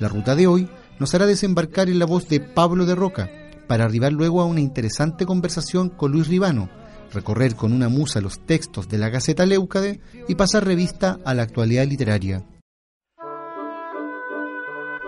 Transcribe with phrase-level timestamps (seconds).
[0.00, 3.30] La ruta de hoy nos hará desembarcar en la voz de Pablo de Roca,
[3.66, 6.70] para arribar luego a una interesante conversación con Luis Ribano,
[7.12, 11.42] recorrer con una musa los textos de la Gaceta Leucade y pasar revista a la
[11.42, 12.42] actualidad literaria.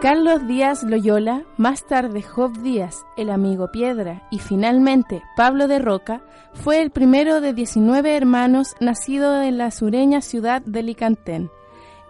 [0.01, 6.23] Carlos Díaz Loyola, más tarde Job Díaz, el amigo Piedra y finalmente Pablo de Roca,
[6.55, 11.51] fue el primero de 19 hermanos nacido en la sureña ciudad de Licantén.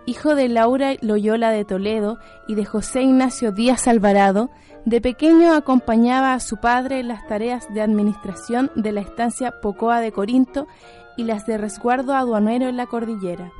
[0.06, 4.50] Hijo de Laura Loyola de Toledo y de José Ignacio Díaz Alvarado,
[4.84, 10.00] de pequeño acompañaba a su padre en las tareas de administración de la estancia Pocoa
[10.00, 10.68] de Corinto
[11.16, 13.50] y las de resguardo aduanero en la cordillera.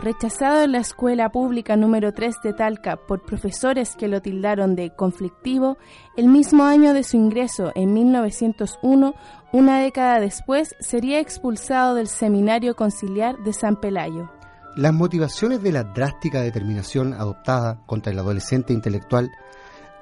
[0.00, 4.94] Rechazado en la escuela pública número 3 de Talca por profesores que lo tildaron de
[4.94, 5.76] conflictivo,
[6.16, 9.14] el mismo año de su ingreso, en 1901,
[9.52, 14.30] una década después, sería expulsado del Seminario Conciliar de San Pelayo.
[14.76, 19.32] Las motivaciones de la drástica determinación adoptada contra el adolescente intelectual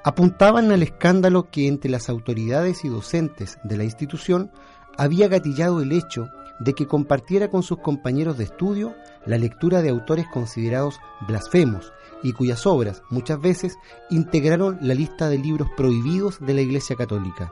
[0.03, 4.51] apuntaban al escándalo que entre las autoridades y docentes de la institución
[4.95, 6.29] había gatillado el hecho
[6.59, 8.95] de que compartiera con sus compañeros de estudio
[9.25, 11.91] la lectura de autores considerados blasfemos
[12.23, 13.77] y cuyas obras muchas veces
[14.09, 17.51] integraron la lista de libros prohibidos de la Iglesia Católica.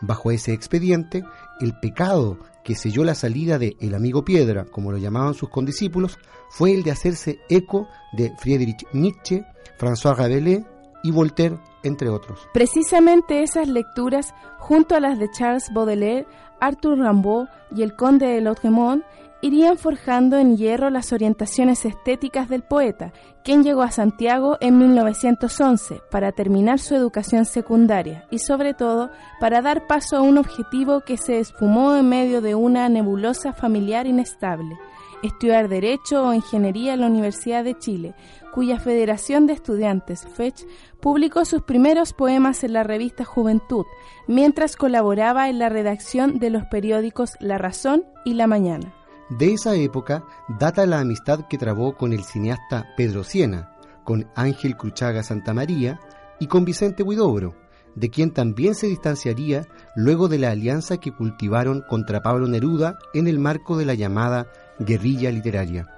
[0.00, 1.24] Bajo ese expediente,
[1.60, 6.18] el pecado que selló la salida de El amigo piedra, como lo llamaban sus condiscípulos,
[6.50, 9.44] fue el de hacerse eco de Friedrich Nietzsche,
[9.78, 10.64] François Rabelais
[11.02, 12.48] y Voltaire, entre otros.
[12.52, 16.26] Precisamente esas lecturas, junto a las de Charles Baudelaire,
[16.60, 19.04] Arthur Rimbaud y el conde de Lautremont,
[19.44, 23.12] irían forjando en hierro las orientaciones estéticas del poeta,
[23.42, 29.60] quien llegó a Santiago en 1911 para terminar su educación secundaria y sobre todo para
[29.60, 34.78] dar paso a un objetivo que se esfumó en medio de una nebulosa familiar inestable,
[35.22, 38.14] estudiar Derecho o Ingeniería en la Universidad de Chile,
[38.52, 40.66] cuya Federación de Estudiantes, FECH,
[41.00, 43.84] publicó sus primeros poemas en la revista Juventud,
[44.26, 48.94] mientras colaboraba en la redacción de los periódicos La Razón y La Mañana.
[49.30, 50.24] De esa época
[50.60, 53.74] data la amistad que trabó con el cineasta Pedro Siena,
[54.04, 55.98] con Ángel Cruchaga Santamaría
[56.38, 57.54] y con Vicente Huidobro,
[57.94, 59.66] de quien también se distanciaría
[59.96, 64.46] luego de la alianza que cultivaron contra Pablo Neruda en el marco de la llamada
[64.78, 65.88] guerrilla literaria.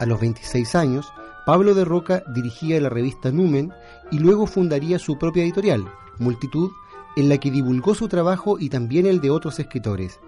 [0.00, 1.12] A los 26 años,
[1.46, 3.72] Pablo de Roca dirigía la revista Numen
[4.10, 5.84] y luego fundaría su propia editorial,
[6.18, 6.70] Multitud,
[7.16, 10.20] en la que divulgó su trabajo y también el de otros escritores.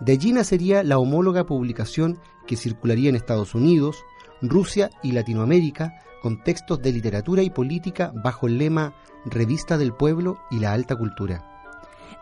[0.00, 3.96] De allí nacería la homóloga publicación que circularía en Estados Unidos,
[4.42, 8.94] Rusia y Latinoamérica con textos de literatura y política bajo el lema
[9.26, 11.53] Revista del Pueblo y la Alta Cultura.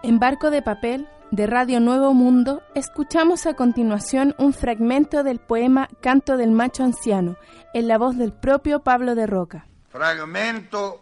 [0.03, 5.89] En Barco de Papel, de Radio Nuevo Mundo, escuchamos a continuación un fragmento del poema
[6.01, 7.37] Canto del Macho Anciano,
[7.73, 9.67] en la voz del propio Pablo de Roca.
[9.91, 11.01] Fragmento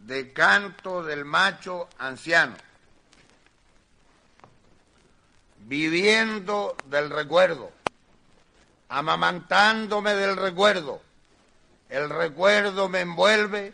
[0.00, 2.56] de Canto del Macho Anciano.
[5.66, 7.70] viviendo del recuerdo,
[8.88, 11.00] amamantándome del recuerdo.
[11.88, 13.72] El recuerdo me envuelve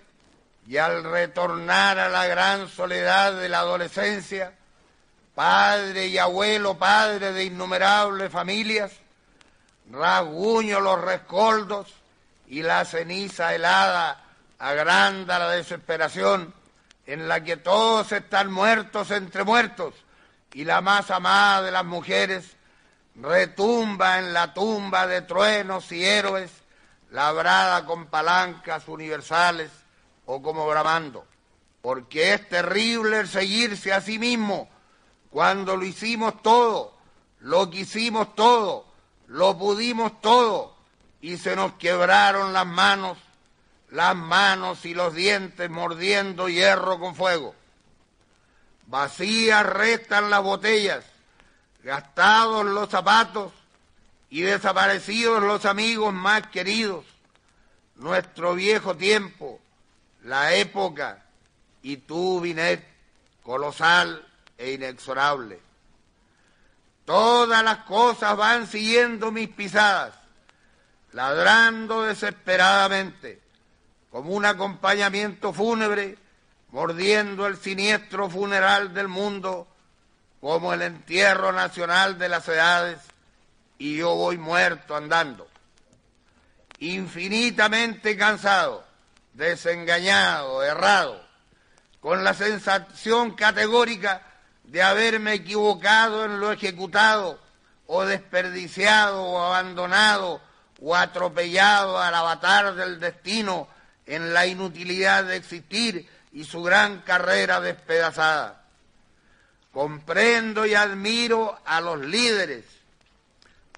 [0.66, 4.54] y al retornar a la gran soledad de la adolescencia,
[5.34, 8.92] padre y abuelo, padre de innumerables familias,
[9.90, 11.88] rasguño los rescoldos
[12.46, 14.24] y la ceniza helada
[14.58, 16.52] agranda la desesperación
[17.06, 19.94] en la que todos están muertos entre muertos
[20.52, 22.56] y la más amada de las mujeres
[23.16, 26.50] retumba en la tumba de truenos y héroes
[27.10, 29.70] labrada con palancas universales
[30.26, 31.26] o como bramando,
[31.82, 34.68] porque es terrible el seguirse a sí mismo
[35.30, 36.92] cuando lo hicimos todo,
[37.38, 38.84] lo quisimos todo,
[39.28, 40.76] lo pudimos todo
[41.20, 43.16] y se nos quebraron las manos,
[43.90, 47.54] las manos y los dientes mordiendo hierro con fuego.
[48.86, 51.04] Vacías restan las botellas,
[51.84, 53.52] gastados los zapatos
[54.30, 57.04] y desaparecidos los amigos más queridos.
[57.94, 59.60] Nuestro viejo tiempo,
[60.22, 61.24] la época
[61.82, 62.84] y tú, Binet,
[63.42, 64.26] colosal
[64.60, 65.58] e inexorable.
[67.06, 70.14] Todas las cosas van siguiendo mis pisadas,
[71.12, 73.40] ladrando desesperadamente,
[74.10, 76.18] como un acompañamiento fúnebre,
[76.72, 79.66] mordiendo el siniestro funeral del mundo,
[80.40, 83.00] como el entierro nacional de las edades,
[83.78, 85.48] y yo voy muerto andando,
[86.80, 88.84] infinitamente cansado,
[89.32, 91.26] desengañado, errado,
[92.00, 94.29] con la sensación categórica
[94.70, 97.40] de haberme equivocado en lo ejecutado,
[97.88, 100.40] o desperdiciado, o abandonado,
[100.80, 103.66] o atropellado al avatar del destino
[104.06, 108.62] en la inutilidad de existir y su gran carrera despedazada.
[109.72, 112.64] Comprendo y admiro a los líderes,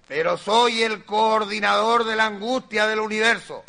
[0.07, 3.63] pero soy el coordinador de la angustia del universo,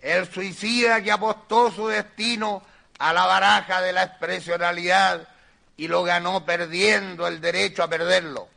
[0.00, 2.62] el suicida que apostó su destino
[3.00, 5.31] a la baraja de la expresionalidad
[5.76, 8.48] y lo ganó perdiendo el derecho a perderlo.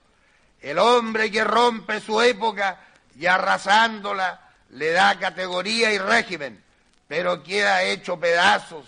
[0.61, 2.79] El hombre que rompe su época
[3.17, 4.41] y arrasándola
[4.71, 6.63] le da categoría y régimen,
[7.07, 8.85] pero queda hecho pedazos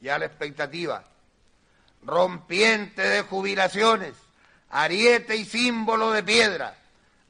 [0.00, 1.04] y a la expectativa.
[2.02, 4.14] Rompiente de jubilaciones,
[4.70, 6.76] ariete y símbolo de piedra,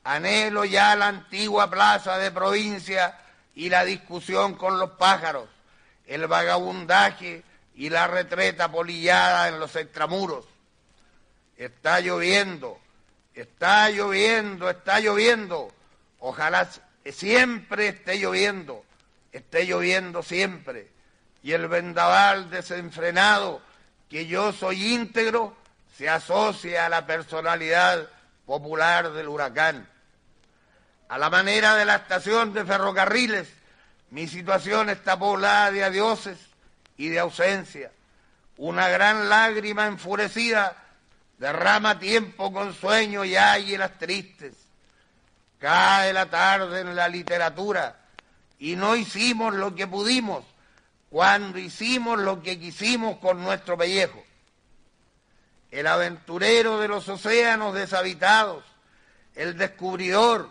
[0.04, 3.18] anhelo ya la antigua plaza de provincia
[3.54, 5.48] y la discusión con los pájaros,
[6.06, 7.42] el vagabundaje
[7.78, 10.44] y la retreta polillada en los extramuros.
[11.56, 12.76] Está lloviendo,
[13.34, 15.72] está lloviendo, está lloviendo.
[16.18, 16.68] Ojalá
[17.12, 18.84] siempre esté lloviendo,
[19.30, 20.88] esté lloviendo siempre.
[21.44, 23.62] Y el vendaval desenfrenado,
[24.10, 25.56] que yo soy íntegro,
[25.96, 28.08] se asocia a la personalidad
[28.44, 29.88] popular del huracán.
[31.08, 33.48] A la manera de la estación de ferrocarriles,
[34.10, 36.47] mi situación está poblada de adioses
[36.98, 37.90] y de ausencia.
[38.58, 40.76] Una gran lágrima enfurecida
[41.38, 44.54] derrama tiempo con sueños y águilas tristes.
[45.58, 47.96] Cae la tarde en la literatura
[48.58, 50.44] y no hicimos lo que pudimos
[51.08, 54.22] cuando hicimos lo que quisimos con nuestro pellejo.
[55.70, 58.64] El aventurero de los océanos deshabitados,
[59.34, 60.50] el descubridor,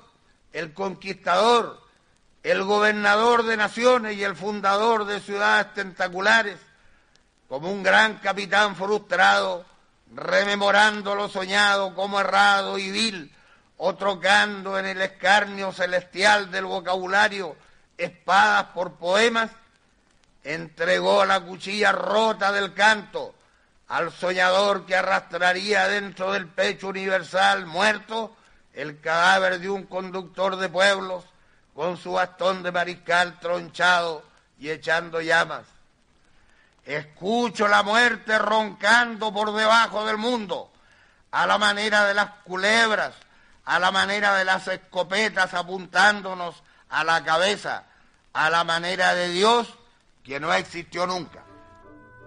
[0.54, 1.87] el conquistador,
[2.50, 6.58] el gobernador de naciones y el fundador de ciudades tentaculares,
[7.50, 9.66] como un gran capitán frustrado,
[10.16, 13.36] rememorando lo soñado como errado y vil,
[13.76, 17.58] o trocando en el escarnio celestial del vocabulario
[17.98, 19.52] espadas por poemas,
[20.44, 23.36] entregó la cuchilla rota del canto
[23.90, 28.36] al soñador que arrastraría dentro del pecho universal muerto
[28.74, 31.26] el cadáver de un conductor de pueblos
[31.78, 34.24] con su bastón de mariscal tronchado
[34.58, 35.62] y echando llamas.
[36.84, 40.72] Escucho la muerte roncando por debajo del mundo,
[41.30, 43.14] a la manera de las culebras,
[43.66, 47.84] a la manera de las escopetas apuntándonos a la cabeza,
[48.34, 49.72] a la manera de Dios
[50.24, 51.44] que no existió nunca.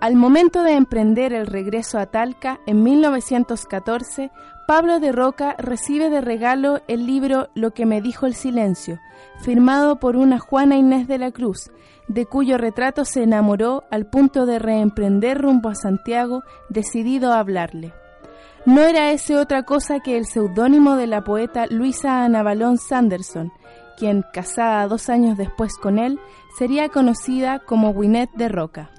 [0.01, 4.31] Al momento de emprender el regreso a Talca en 1914,
[4.71, 9.01] Pablo de Roca recibe de regalo el libro Lo que me dijo el silencio,
[9.41, 11.73] firmado por una Juana Inés de la Cruz,
[12.07, 17.93] de cuyo retrato se enamoró al punto de reemprender rumbo a Santiago, decidido a hablarle.
[18.65, 23.51] No era ese otra cosa que el seudónimo de la poeta Luisa Anabalón Sanderson,
[23.99, 26.21] quien, casada dos años después con él,
[26.57, 28.93] sería conocida como Winnet de Roca.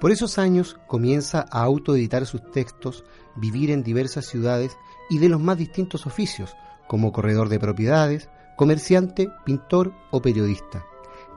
[0.00, 3.04] Por esos años comienza a autoeditar sus textos,
[3.36, 4.76] vivir en diversas ciudades
[5.14, 6.56] y de los más distintos oficios,
[6.88, 10.84] como corredor de propiedades, comerciante, pintor o periodista.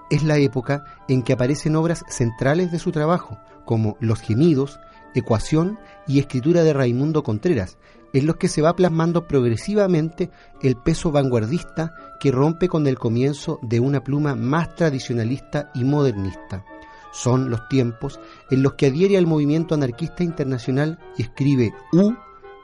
[0.10, 4.80] Es la época en que aparecen obras centrales de su trabajo, como Los gemidos,
[5.14, 7.78] Ecuación y Escritura de Raimundo Contreras,
[8.14, 10.32] en los que se va plasmando progresivamente
[10.64, 16.66] el peso vanguardista que rompe con el comienzo de una pluma más tradicionalista y modernista.
[17.12, 18.20] Son los tiempos
[18.50, 22.16] en los que adhiere al movimiento anarquista internacional y escribe U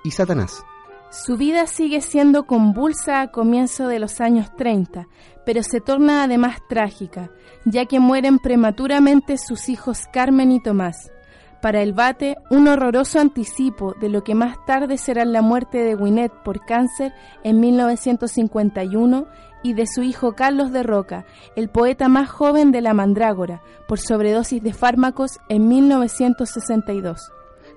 [0.04, 0.64] y Satanás.
[1.14, 5.08] Su vida sigue siendo convulsa a comienzo de los años 30,
[5.46, 7.30] pero se torna además trágica,
[7.66, 11.12] ya que mueren prematuramente sus hijos Carmen y Tomás.
[11.62, 15.94] Para el bate, un horroroso anticipo de lo que más tarde será la muerte de
[15.94, 19.28] Winnet por cáncer en 1951
[19.62, 24.00] y de su hijo Carlos de Roca, el poeta más joven de la Mandrágora, por
[24.00, 27.32] sobredosis de fármacos en 1962.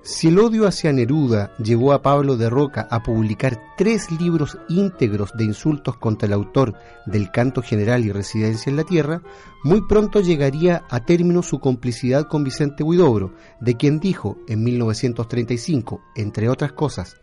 [0.07, 5.33] Si el odio hacia Neruda llevó a Pablo de Roca a publicar tres libros íntegros
[5.33, 9.21] de insultos contra el autor del Canto General y Residencia en la Tierra,
[9.65, 16.01] muy pronto llegaría a término su complicidad con Vicente Huidobro, de quien dijo en 1935,
[16.15, 17.17] entre otras cosas,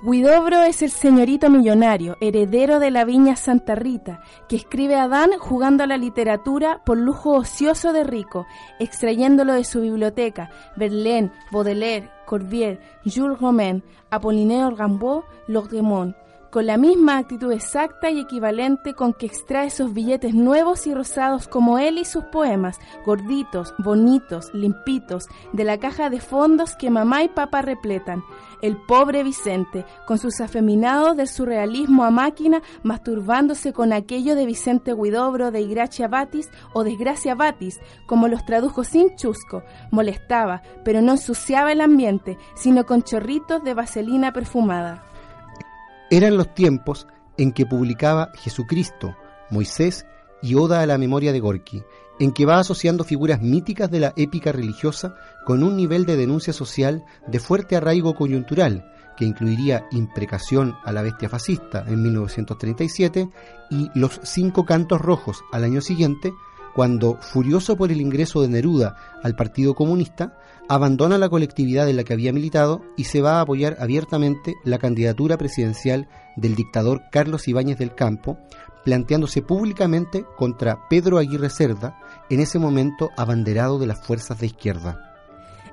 [0.00, 5.32] Guidobro es el señorito millonario, heredero de la viña Santa Rita, que escribe a Dan
[5.40, 8.46] jugando a la literatura por lujo ocioso de rico,
[8.78, 16.14] extrayéndolo de su biblioteca, Verlaine, Baudelaire, Corbière, Jules Romain, Apollinaire Rimbaud, Laudemont
[16.50, 21.46] con la misma actitud exacta y equivalente con que extrae esos billetes nuevos y rosados
[21.46, 27.22] como él y sus poemas, gorditos, bonitos, limpitos, de la caja de fondos que mamá
[27.22, 28.22] y papá repletan.
[28.62, 34.94] El pobre Vicente, con sus afeminados del surrealismo a máquina, masturbándose con aquello de Vicente
[34.94, 41.12] Guidobro, de Igracia Batis o Desgracia Batis, como los tradujo sin chusco, molestaba, pero no
[41.12, 45.04] ensuciaba el ambiente, sino con chorritos de vaselina perfumada.
[46.10, 49.14] Eran los tiempos en que publicaba Jesucristo,
[49.50, 50.06] Moisés
[50.42, 51.82] y Oda a la memoria de Gorky,
[52.18, 55.14] en que va asociando figuras míticas de la épica religiosa
[55.44, 61.02] con un nivel de denuncia social de fuerte arraigo coyuntural, que incluiría Imprecación a la
[61.02, 63.28] bestia fascista en 1937
[63.70, 66.32] y Los cinco cantos rojos al año siguiente,
[66.74, 72.04] cuando, furioso por el ingreso de Neruda al Partido Comunista, abandona la colectividad en la
[72.04, 77.48] que había militado y se va a apoyar abiertamente la candidatura presidencial del dictador Carlos
[77.48, 78.38] Ibáñez del Campo,
[78.88, 81.98] planteándose públicamente contra Pedro Aguirre Cerda,
[82.30, 85.14] en ese momento abanderado de las fuerzas de izquierda.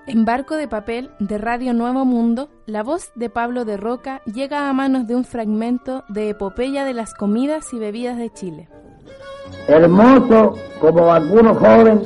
[0.05, 4.69] En Barco de Papel de Radio Nuevo Mundo, la voz de Pablo de Roca llega
[4.69, 8.67] a manos de un fragmento de Epopeya de las comidas y bebidas de Chile.
[9.69, 12.05] Hermoso como algunos jóvenes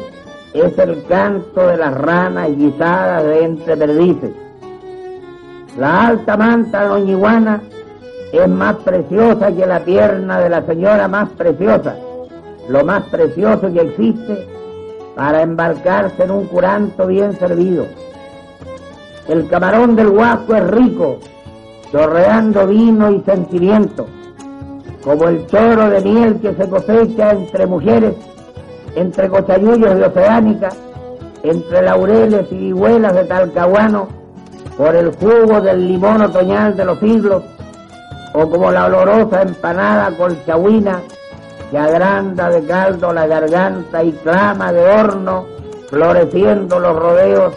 [0.53, 4.31] es el canto de las ranas guisadas de entre perdices.
[5.75, 7.61] La alta manta de Doña
[8.31, 11.95] es más preciosa que la pierna de la señora más preciosa,
[12.67, 14.47] lo más precioso que existe
[15.15, 17.85] para embarcarse en un curanto bien servido.
[19.27, 21.19] El camarón del guasco es rico,
[21.91, 24.05] chorreando vino y sentimiento,
[25.03, 28.15] como el choro de miel que se cosecha entre mujeres
[28.95, 30.69] entre cochayullos de Oceánica,
[31.43, 34.07] entre laureles y vihuelas de Talcahuano,
[34.77, 37.43] por el jugo del limón otoñal de los siglos,
[38.33, 41.01] o como la olorosa empanada colchahuina
[41.71, 45.45] que agranda de caldo la garganta y clama de horno,
[45.89, 47.53] floreciendo los rodeos,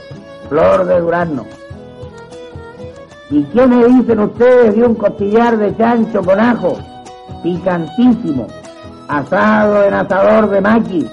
[0.48, 1.46] flor de durazno.
[3.30, 6.76] ¿Y qué me dicen ustedes de un costillar de chancho con ajo,
[7.42, 8.46] picantísimo,
[9.08, 11.10] asado en asador de maqui,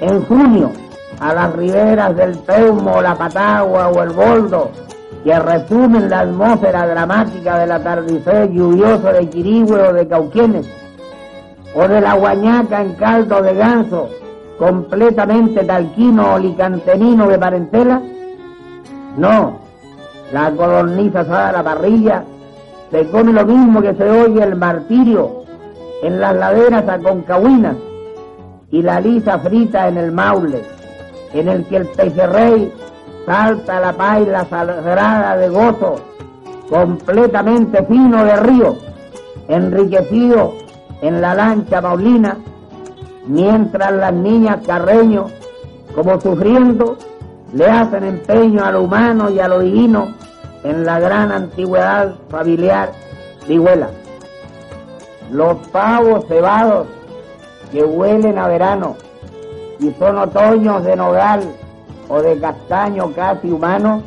[0.00, 0.72] en junio,
[1.20, 4.70] a las riberas del Peumo, la Patagua o el Boldo,
[5.24, 10.66] que resumen la atmósfera dramática del atardecer lluvioso de Quirigüe o de Cauquienes,
[11.74, 14.08] o de la Guañaca en caldo de ganso,
[14.58, 18.00] completamente talquino o licantenino de parentela?
[19.16, 19.58] No,
[20.32, 22.24] la codorniza asada a la parrilla
[22.90, 25.44] se come lo mismo que se oye el martirio
[26.02, 27.76] en las laderas aconcahuinas
[28.70, 30.62] y la lisa frita en el maule,
[31.34, 32.72] en el que el pejerrey
[33.26, 35.96] salta la paila sagrada de gozo,
[36.68, 38.76] completamente fino de río,
[39.48, 40.54] enriquecido
[41.02, 42.36] en la lancha maulina,
[43.26, 45.32] mientras las niñas carreños,
[45.94, 46.96] como sufriendo,
[47.52, 50.14] le hacen empeño a lo humano y a lo divino
[50.62, 52.92] en la gran antigüedad familiar
[53.48, 53.86] de
[55.32, 56.86] Los pavos cebados
[57.72, 58.96] que huelen a verano
[59.78, 61.40] y son otoños de nogal
[62.10, 64.02] o de castaño casi humano,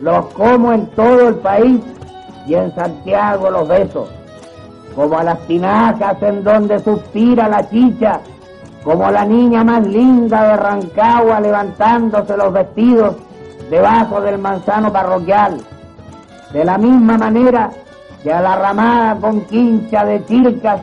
[0.00, 1.80] los como en todo el país
[2.46, 4.08] y en Santiago los beso,
[4.94, 8.20] como a las tinajas en donde suspira la chicha,
[8.82, 13.16] como la niña más linda de Rancagua levantándose los vestidos
[13.68, 15.60] debajo del manzano parroquial.
[16.54, 17.70] De la misma manera
[18.22, 20.80] que a la ramada con quincha de circas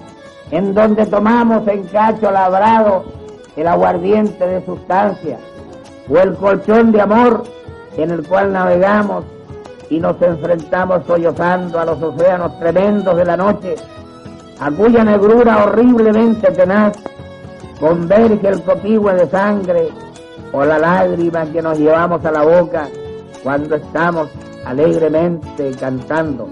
[0.51, 3.03] en donde tomamos en cacho labrado
[3.56, 5.39] el aguardiente de sustancia,
[6.09, 7.43] o el colchón de amor
[7.97, 9.25] en el cual navegamos
[9.89, 13.75] y nos enfrentamos sollozando a los océanos tremendos de la noche,
[14.59, 16.97] a cuya negrura horriblemente tenaz
[17.79, 19.89] converge el copihue de sangre
[20.51, 22.87] o la lágrima que nos llevamos a la boca
[23.43, 24.29] cuando estamos
[24.65, 26.49] alegremente cantando.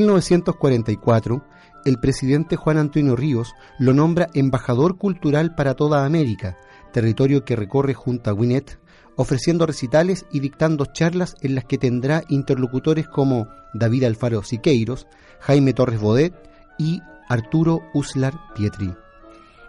[0.00, 1.44] 1944,
[1.84, 6.56] el presidente Juan Antonio Ríos lo nombra embajador cultural para toda América,
[6.92, 8.78] territorio que recorre junto a Winnet,
[9.16, 15.06] ofreciendo recitales y dictando charlas en las que tendrá interlocutores como David Alfaro Siqueiros,
[15.40, 16.34] Jaime Torres Bodet
[16.78, 18.94] y Arturo Uslar Pietri.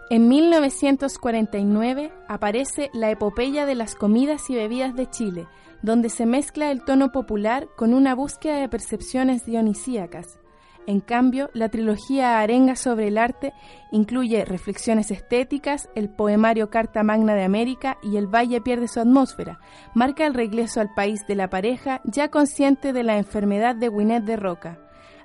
[0.08, 5.46] En 1949 aparece La epopeya de las comidas y bebidas de Chile,
[5.82, 10.38] donde se mezcla el tono popular con una búsqueda de percepciones dionisíacas.
[10.86, 13.52] En cambio, la trilogía Arenga sobre el arte
[13.92, 19.60] incluye reflexiones estéticas, el poemario Carta Magna de América y El Valle pierde su atmósfera.
[19.94, 24.24] Marca el regreso al país de la pareja ya consciente de la enfermedad de Winnet
[24.24, 24.80] de Roca.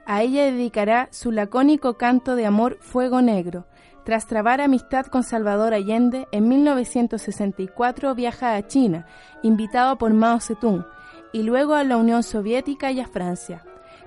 [0.05, 3.65] A ella dedicará su lacónico canto de amor Fuego Negro,
[4.07, 9.05] tras trabar amistad con Salvador Allende, en 1964 viaja a China,
[9.43, 10.85] invitado por Mao Zedong,
[11.33, 13.65] y luego a la Unión Soviética y a Francia.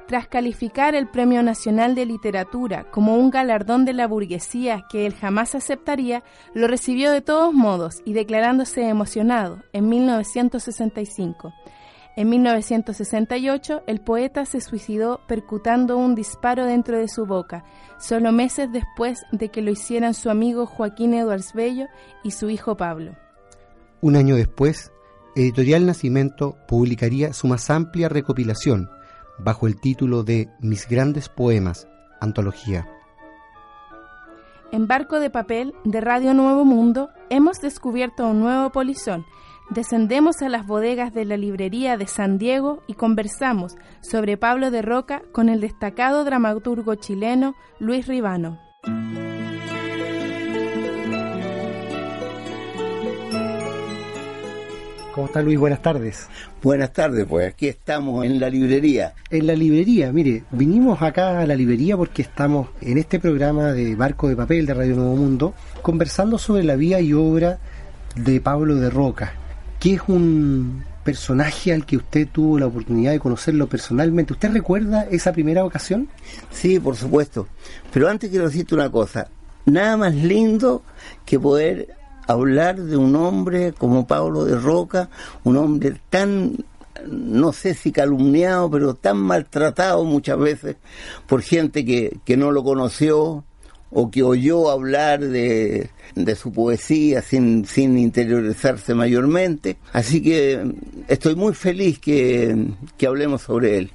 [0.08, 5.12] Tras calificar el Premio Nacional de Literatura como un galardón de la burguesía que él
[5.12, 6.22] jamás aceptaría,
[6.54, 11.52] lo recibió de todos modos y declarándose emocionado en 1965.
[12.16, 17.64] En 1968, el poeta se suicidó percutando un disparo dentro de su boca,
[17.98, 21.86] solo meses después de que lo hicieran su amigo Joaquín Eduards Bello
[22.24, 23.14] y su hijo Pablo.
[24.00, 24.92] Un año después,
[25.36, 28.90] Editorial Nacimiento publicaría su más amplia recopilación,
[29.38, 31.86] bajo el título de Mis grandes poemas,
[32.20, 32.88] antología.
[34.72, 39.24] En Barco de Papel de Radio Nuevo Mundo hemos descubierto un nuevo polizón
[39.70, 44.82] Descendemos a las bodegas de la librería de San Diego y conversamos sobre Pablo de
[44.82, 48.58] Roca con el destacado dramaturgo chileno Luis Ribano.
[55.14, 55.58] ¿Cómo está Luis?
[55.58, 56.28] Buenas tardes.
[56.62, 59.14] Buenas tardes, pues aquí estamos en la librería.
[59.30, 63.94] En la librería, mire, vinimos acá a la librería porque estamos en este programa de
[63.94, 67.60] Barco de Papel de Radio Nuevo Mundo conversando sobre la vida y obra
[68.16, 69.34] de Pablo de Roca,
[69.80, 74.32] ¿Qué es un personaje al que usted tuvo la oportunidad de conocerlo personalmente.
[74.32, 76.08] ¿Usted recuerda esa primera ocasión?
[76.50, 77.48] Sí, por supuesto.
[77.92, 79.28] Pero antes quiero decirte una cosa.
[79.66, 80.82] Nada más lindo
[81.24, 85.10] que poder hablar de un hombre como Pablo de Roca,
[85.44, 86.56] un hombre tan,
[87.06, 90.76] no sé si calumniado, pero tan maltratado muchas veces
[91.26, 93.44] por gente que, que no lo conoció,
[93.90, 99.76] o que oyó hablar de, de su poesía sin, sin interiorizarse mayormente.
[99.92, 100.64] Así que
[101.08, 103.90] estoy muy feliz que, que hablemos sobre él.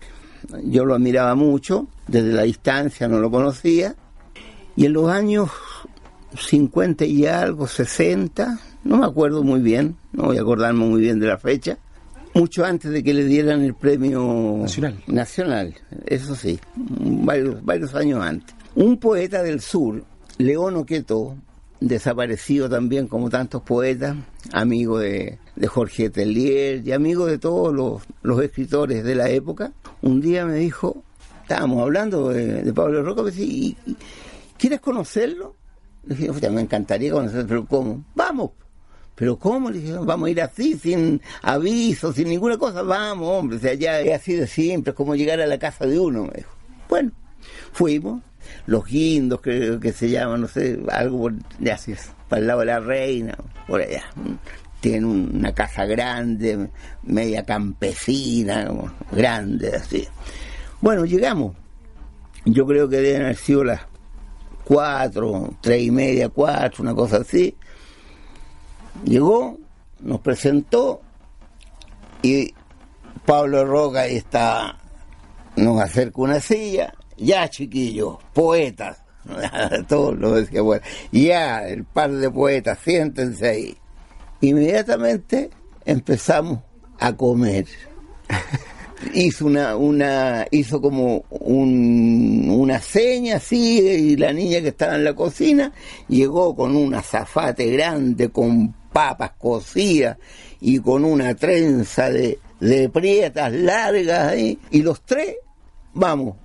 [0.64, 3.96] Yo lo admiraba mucho, desde la distancia no lo conocía,
[4.76, 5.50] y en los años
[6.38, 11.20] 50 y algo, 60, no me acuerdo muy bien, no voy a acordarme muy bien
[11.20, 11.78] de la fecha,
[12.34, 15.74] mucho antes de que le dieran el premio nacional, nacional
[16.06, 18.55] eso sí, varios, varios años antes.
[18.76, 20.04] Un poeta del sur,
[20.38, 21.38] León Oqueto,
[21.80, 24.18] desaparecido también como tantos poetas,
[24.52, 30.46] amigo de, Jorge Tellier y amigo de todos los, escritores de la época, un día
[30.46, 31.04] me dijo,
[31.44, 33.76] estábamos hablando de, Pablo Roca, me decía,
[34.58, 35.56] ¿quieres conocerlo?
[36.04, 38.04] Le dije, me encantaría conocerlo, pero ¿cómo?
[38.14, 38.52] Vamos.
[39.16, 39.72] ¿Pero cómo?
[39.72, 42.82] Le dije, vamos a ir así, sin aviso, sin ninguna cosa.
[42.82, 45.86] Vamos, hombre, o sea, ya es así de simple, es como llegar a la casa
[45.86, 46.52] de uno, me dijo.
[46.90, 47.12] Bueno,
[47.72, 48.22] fuimos,
[48.66, 51.34] los guindos, creo que se llama, no sé, algo por,
[52.28, 54.04] para el lado de la reina, por allá.
[54.80, 56.70] Tienen una casa grande,
[57.04, 58.70] media campesina,
[59.12, 60.08] grande, así.
[60.82, 61.56] Bueno, llegamos.
[62.46, 63.82] Yo creo que deben haber sido las
[64.64, 67.56] cuatro, tres y media, cuatro, una cosa así.
[69.04, 69.58] Llegó,
[70.02, 71.02] nos presentó
[72.22, 72.54] y
[73.26, 74.78] Pablo Roca ahí está,
[75.56, 79.04] nos acerca una silla, ya chiquillos, poetas,
[79.88, 83.78] todos lo decía, bueno, ya el par de poetas, siéntense ahí.
[84.42, 85.50] Inmediatamente
[85.86, 86.60] empezamos
[87.00, 87.66] a comer.
[89.14, 95.04] hizo una, una, hizo como un, una seña así, y la niña que estaba en
[95.04, 95.72] la cocina
[96.08, 100.18] llegó con un azafate grande, con papas cocidas
[100.62, 105.36] y con una trenza de, de prietas largas ahí, y los tres,
[105.94, 106.36] vamos,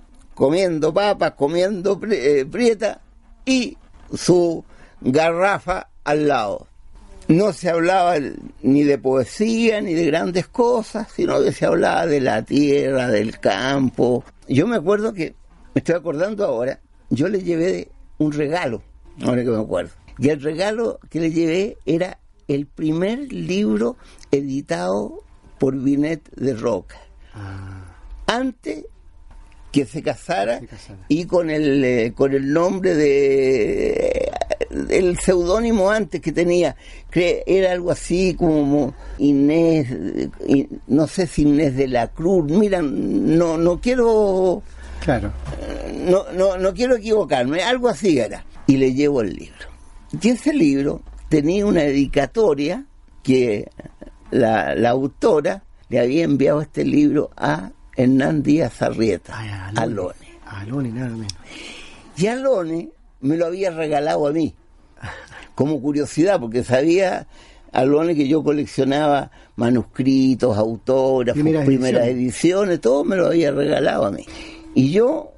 [0.41, 2.97] comiendo papas, comiendo eh, prietas
[3.45, 3.77] y
[4.11, 4.65] su
[4.99, 6.65] garrafa al lado
[7.27, 8.15] no se hablaba
[8.63, 13.39] ni de poesía ni de grandes cosas, sino que se hablaba de la tierra, del
[13.39, 14.23] campo.
[14.49, 15.35] Yo me acuerdo que,
[15.75, 16.79] me estoy acordando ahora,
[17.11, 18.81] yo le llevé un regalo,
[19.23, 19.91] ahora que me acuerdo.
[20.17, 23.95] Y el regalo que le llevé era el primer libro
[24.31, 25.23] editado
[25.59, 26.97] por Binet de Roca.
[27.35, 27.95] Ah.
[28.25, 28.85] Antes
[29.71, 30.61] que se casara,
[31.07, 34.31] y con el eh, con el nombre de
[34.89, 36.75] el seudónimo antes que tenía.
[37.09, 39.87] Que era algo así como Inés
[40.87, 42.51] no sé si Inés de la Cruz.
[42.51, 44.61] Mira no no quiero
[45.03, 45.31] claro.
[46.05, 48.45] no no no quiero equivocarme algo así era.
[48.67, 49.67] Y le llevo el libro.
[50.21, 52.85] Y ese libro tenía una dedicatoria
[53.23, 53.69] que
[54.31, 59.37] la, la autora le había enviado este libro a Hernán Díaz Arrieta,
[59.75, 60.15] Alone.
[60.45, 61.33] Alone, nada menos.
[62.17, 62.89] Y Alone
[63.21, 64.53] me lo había regalado a mí,
[65.55, 67.27] como curiosidad, porque sabía
[67.71, 72.81] Alone que yo coleccionaba manuscritos, autógrafos, primeras, ediciones.
[72.81, 74.25] todo me lo había regalado a mí.
[74.75, 75.31] Y yo,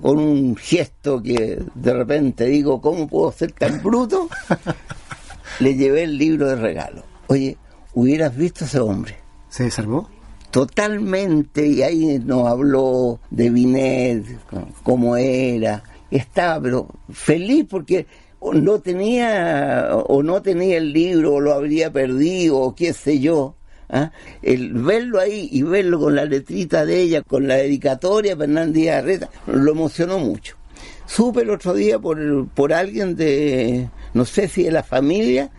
[0.00, 4.28] con un gesto que de repente digo, ¿cómo puedo ser tan bruto?
[5.60, 7.02] le llevé el libro de regalo.
[7.26, 7.56] Oye,
[7.94, 9.16] hubieras visto a ese hombre.
[9.48, 10.13] ¿Se desarmó?
[10.54, 14.24] Totalmente, y ahí nos habló de Binet,
[14.84, 18.06] cómo era, estaba pero feliz porque
[18.40, 23.56] no tenía o no tenía el libro o lo habría perdido o qué sé yo.
[23.88, 24.12] ¿ah?
[24.42, 29.30] El verlo ahí y verlo con la letrita de ella, con la dedicatoria Fernández Arreta,
[29.48, 30.54] lo emocionó mucho.
[31.04, 35.50] Supe el otro día por, por alguien de, no sé si de la familia,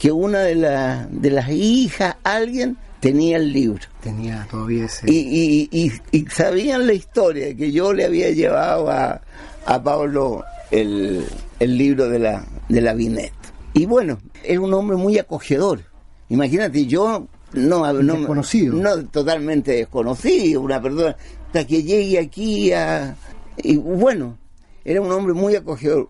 [0.00, 3.82] que una de, la, de las hijas, alguien, tenía el libro.
[4.02, 5.04] Tenía todavía ese.
[5.12, 9.20] Y, y, y, sabían la historia, que yo le había llevado a,
[9.66, 11.22] a Pablo el,
[11.58, 13.34] el, libro de la, de la Binet.
[13.74, 15.82] Y bueno, era un hombre muy acogedor.
[16.30, 18.76] Imagínate, yo no, no, desconocido.
[18.76, 21.14] no totalmente desconocido, una persona,
[21.46, 23.16] hasta que llegue aquí a...
[23.58, 24.38] Y bueno,
[24.82, 26.08] era un hombre muy acogedor,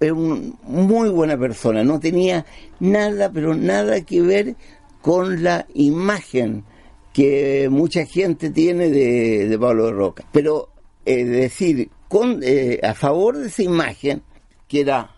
[0.00, 2.44] era una muy buena persona, no tenía
[2.80, 4.56] nada, pero nada que ver
[5.00, 6.64] con la imagen
[7.12, 10.24] que mucha gente tiene de, Pablo de Roca.
[10.32, 10.68] Pero
[11.04, 14.22] es decir, con, eh, a favor de esa imagen,
[14.68, 15.10] que era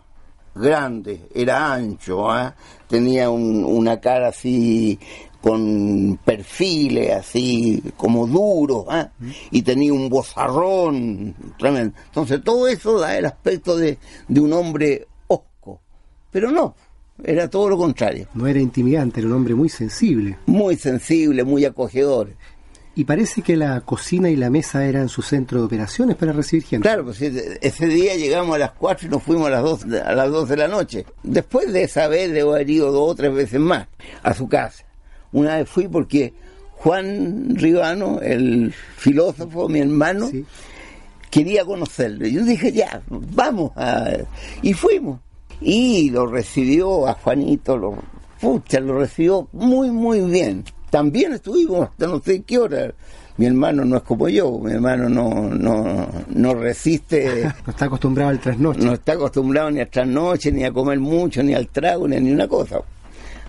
[0.55, 2.55] grande, era ancho, ¿ah?
[2.89, 4.99] tenía una cara así
[5.43, 9.11] con perfiles así como duros ¿ah?
[9.51, 11.95] y tenía un bozarrón tremendo.
[12.07, 15.81] Entonces todo eso da el aspecto de, de un hombre osco,
[16.31, 16.75] pero no,
[17.25, 18.29] era todo lo contrario.
[18.35, 20.39] No era intimidante, era un hombre muy sensible.
[20.47, 22.31] Muy sensible, muy acogedor.
[22.95, 26.65] Y parece que la cocina y la mesa eran su centro de operaciones para recibir
[26.65, 26.87] gente.
[26.87, 30.13] Claro, pues ese día llegamos a las 4 y nos fuimos a las 2, a
[30.13, 31.07] las 2 de la noche.
[31.23, 33.89] Después de esa vez, debo haber ido dos o tres veces más
[34.23, 34.85] a su casa.
[35.33, 36.33] Una vez fui porque
[36.77, 40.31] Juan Ribano, el filósofo, mi hermano,
[41.31, 42.27] quería conocerlo.
[42.27, 43.73] Yo dije, ya, vamos.
[43.77, 44.19] A...
[44.63, 45.21] Y fuimos
[45.65, 47.97] y lo recibió a Juanito, lo,
[48.41, 50.65] pucha, lo recibió muy, muy bien.
[50.91, 52.93] También estuvimos hasta no sé qué hora.
[53.39, 57.45] Mi hermano no es como yo, mi hermano no, no, no resiste.
[57.67, 58.81] no está acostumbrado al trasnoche.
[58.81, 62.21] No está acostumbrado ni al trasnoche, ni a comer mucho, ni al trago, ni a
[62.21, 62.81] ni una cosa.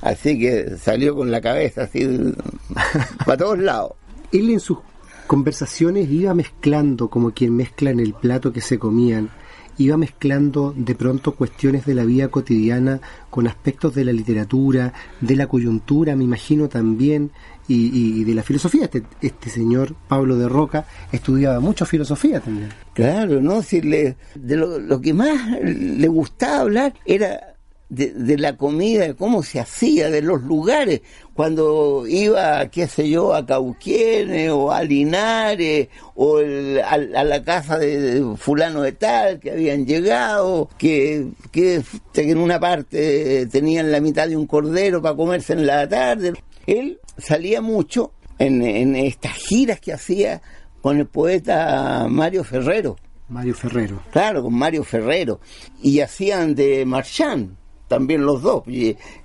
[0.03, 2.05] Así que salió con la cabeza así
[3.25, 3.93] para todos lados.
[4.31, 4.79] Él en sus
[5.27, 9.29] conversaciones iba mezclando como quien mezcla en el plato que se comían
[9.77, 15.35] iba mezclando de pronto cuestiones de la vida cotidiana con aspectos de la literatura, de
[15.35, 17.31] la coyuntura, me imagino también,
[17.67, 18.85] y, de la filosofía.
[18.85, 22.69] Este, este, señor Pablo de Roca estudiaba mucho filosofía también.
[22.93, 23.61] Claro, ¿no?
[23.61, 27.52] Si le, de lo, que más le gustaba hablar era
[27.93, 31.01] de, la comida, de cómo se hacía, de los lugares.
[31.33, 38.35] Cuando iba, qué sé yo, a Cauquienes o a Linares o a, la casa de,
[38.37, 41.83] fulano de tal que habían llegado, que, que,
[42.15, 46.33] en una parte tenían la mitad de un cordero para comerse en la tarde.
[46.65, 50.41] Él salía mucho en, en estas giras que hacía
[50.81, 52.97] con el poeta Mario Ferrero.
[53.29, 54.01] Mario Ferrero.
[54.11, 55.39] Claro, con Mario Ferrero.
[55.81, 57.62] Y hacían de Marchand
[57.93, 58.63] también los dos,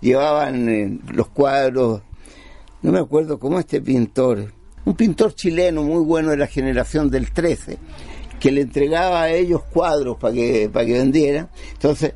[0.02, 2.02] llevaban eh, los cuadros,
[2.83, 4.52] no me acuerdo cómo este pintor,
[4.85, 7.78] un pintor chileno muy bueno de la generación del 13,
[8.38, 11.48] que le entregaba a ellos cuadros para que, que vendieran.
[11.72, 12.12] Entonces,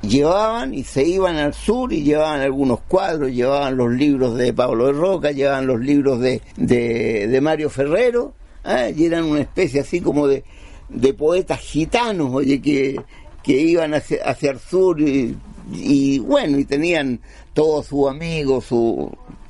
[0.00, 4.86] llevaban y se iban al sur y llevaban algunos cuadros, llevaban los libros de Pablo
[4.86, 8.32] de Roca, llevaban los libros de, de, Mario Ferrero,
[8.64, 8.88] ¿ah?
[8.88, 10.42] y eran una especie así como de,
[10.88, 12.98] de poetas gitanos, oye, que,
[13.42, 15.36] que iban hacia, hacia el sur y
[15.72, 17.20] y bueno, y tenían
[17.52, 18.70] todos sus amigos,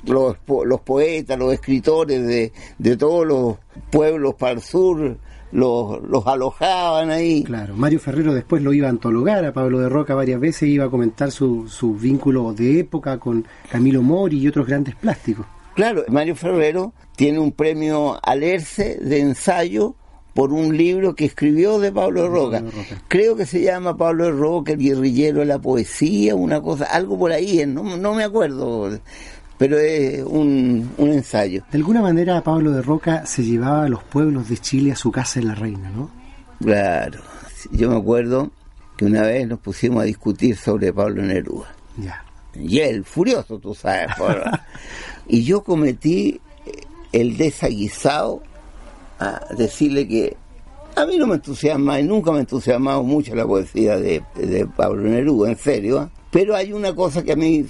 [0.05, 3.57] los, los poetas, los escritores de, de todos los
[3.91, 5.17] pueblos para el sur,
[5.51, 7.43] los, los alojaban ahí.
[7.43, 10.85] Claro, Mario Ferrero después lo iba a antologar a Pablo de Roca varias veces, iba
[10.85, 15.45] a comentar su, su vínculo de época con Camilo Mori y otros grandes plásticos.
[15.75, 19.95] Claro, Mario Ferrero tiene un premio Alerce de ensayo
[20.37, 22.61] por un libro que escribió de Pablo Roca.
[23.07, 27.31] Creo que se llama Pablo Roca, el guerrillero de la poesía, una cosa, algo por
[27.31, 28.99] ahí, no, no me acuerdo,
[29.57, 31.63] pero es un, un, ensayo.
[31.71, 35.11] De alguna manera Pablo de Roca se llevaba a los pueblos de Chile a su
[35.11, 36.11] casa en la Reina, ¿no?
[36.59, 37.19] Claro,
[37.71, 38.51] yo me acuerdo
[38.95, 41.73] que una vez nos pusimos a discutir sobre Pablo Neruda.
[41.97, 42.23] Ya.
[42.53, 44.09] Y él, furioso, tú sabes.
[45.27, 46.39] y yo cometí
[47.11, 48.43] el desaguisado
[49.19, 50.37] a decirle que
[50.97, 54.23] a mí no me entusiasma y nunca me ha entusiasmado mucho la poesía de,
[54.75, 56.07] Pablo Neruda, en serio, ¿eh?
[56.31, 57.65] pero hay una cosa que a mí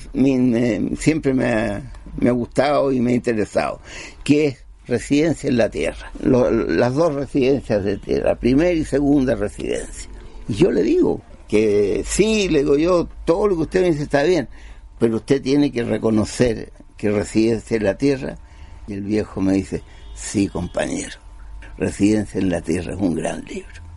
[0.97, 3.81] siempre me ha, gustado y me ha interesado,
[4.23, 10.09] que es residencia en la tierra, las dos residencias de tierra, primera y segunda residencia.
[10.47, 14.03] Y yo le digo que sí, le digo yo, todo lo que usted me dice
[14.03, 14.47] está bien,
[14.99, 18.37] pero usted tiene que reconocer que residencia en la tierra.
[18.87, 19.83] Y el viejo me dice,
[20.15, 21.26] sí, compañero
[21.77, 23.87] Residencia en la Tierra es un gran libro.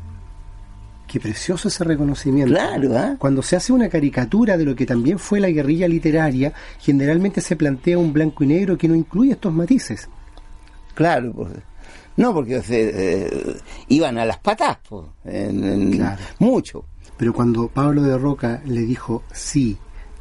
[1.07, 2.55] Qué precioso ese reconocimiento.
[2.55, 3.17] Claro, ¿eh?
[3.19, 7.57] Cuando se hace una caricatura de lo que también fue la guerrilla literaria, generalmente se
[7.57, 10.09] plantea un blanco y negro que no incluye estos matices.
[10.95, 11.51] Claro, pues,
[12.17, 13.57] no, porque eh,
[13.89, 15.05] iban a las patas, pues,
[16.39, 16.85] mucho.
[17.17, 19.79] Pero cuando Pablo de Roca le dijo sí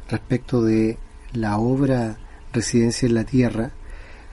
[0.08, 0.98] respecto de
[1.32, 2.16] la obra
[2.52, 3.70] Residencia en la Tierra,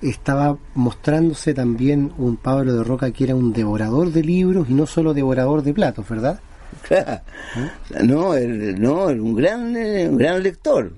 [0.02, 4.86] estaba mostrándose también un Pablo de Roca que era un devorador de libros y no
[4.86, 6.40] solo devorador de platos, ¿verdad?
[6.88, 7.22] Claro.
[8.04, 10.94] No, no, era un gran, un gran lector,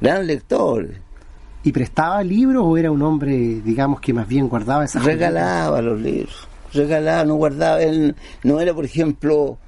[0.00, 0.88] gran lector.
[1.64, 6.00] ¿Y prestaba libros o era un hombre, digamos, que más bien guardaba esas Regalaba los
[6.00, 9.58] libros, regalaba, no guardaba, él no era, por ejemplo,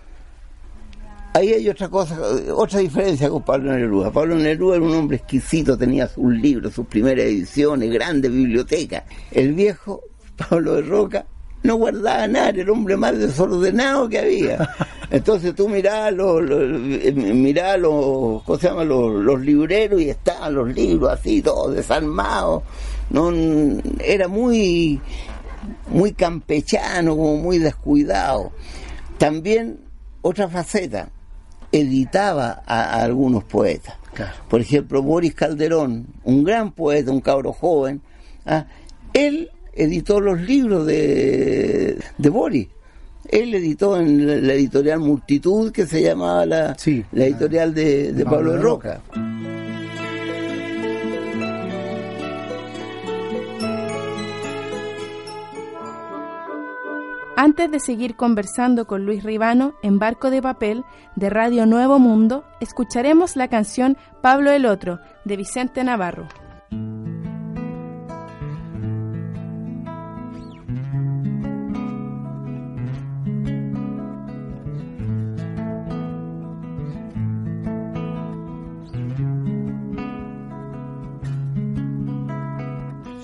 [1.36, 2.16] Ahí hay otra cosa,
[2.54, 4.12] otra diferencia con Pablo Neruda.
[4.12, 9.02] Pablo Neruda era un hombre exquisito, tenía sus libros, sus primeras ediciones, grandes bibliotecas.
[9.32, 10.00] El viejo
[10.36, 11.26] Pablo de Roca
[11.64, 14.68] no guardaba nada, el hombre más desordenado que había.
[15.10, 18.84] Entonces tú mirabas los, los, los, ¿cómo se llama?
[18.84, 22.62] Los, libreros y estaban los libros así, todos desarmados.
[23.10, 23.32] No,
[23.98, 25.00] era muy,
[25.88, 28.52] muy campechano, como muy descuidado.
[29.18, 29.80] También
[30.22, 31.08] otra faceta,
[31.74, 33.96] editaba a, algunos poetas.
[34.48, 38.00] Por ejemplo, Boris Calderón, un gran poeta, un cabro joven,
[38.46, 38.66] ¿ah?
[39.12, 42.68] él editó los libros de, de Boris.
[43.28, 46.76] Él editó en la editorial Multitud, que se llamaba la,
[47.12, 49.00] la editorial de, Pablo, de Roca.
[57.36, 60.84] Antes de seguir conversando con Luis Ribano en Barco de Papel
[61.16, 66.28] de Radio Nuevo Mundo, escucharemos la canción Pablo el Otro de Vicente Navarro.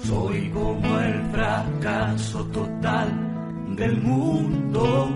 [0.03, 3.40] Soy como el fracaso total
[3.81, 5.09] del mundo.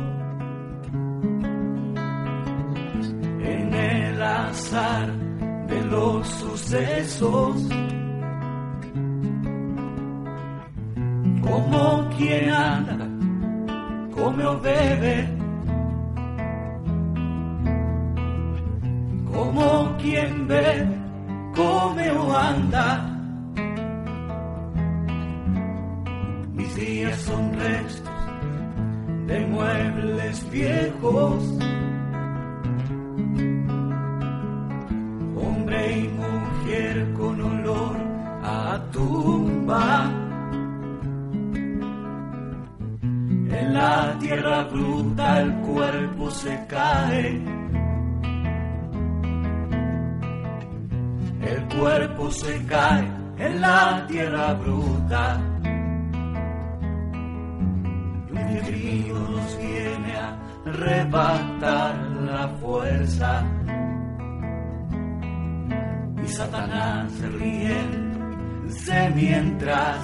[3.42, 5.12] En el azar
[5.68, 7.68] de los sucesos.
[11.42, 13.06] Como quien anda,
[14.14, 15.28] come o bebe.
[19.30, 20.88] Como quien ve,
[21.54, 22.86] come o anda.
[26.54, 28.13] Mis días son restos
[29.26, 31.42] de muebles viejos.
[35.36, 37.96] Hombre y mujer con olor
[38.42, 40.10] a tumba.
[43.02, 47.40] En la tierra bruta el cuerpo se cae.
[51.40, 53.08] El cuerpo se cae
[53.38, 55.53] en la tierra bruta.
[60.74, 61.94] Arrebatar
[62.26, 63.44] la fuerza.
[66.22, 67.76] Y Satanás se ríe
[69.14, 69.98] mientras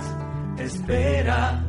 [0.59, 1.65] espera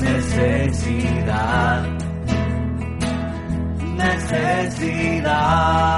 [0.00, 1.86] necesidad,
[3.96, 5.91] necesidad.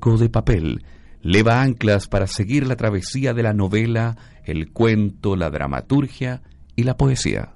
[0.00, 0.82] Barco de papel
[1.20, 6.40] leva anclas para seguir la travesía de la novela, el cuento, la dramaturgia
[6.74, 7.52] y la poesía.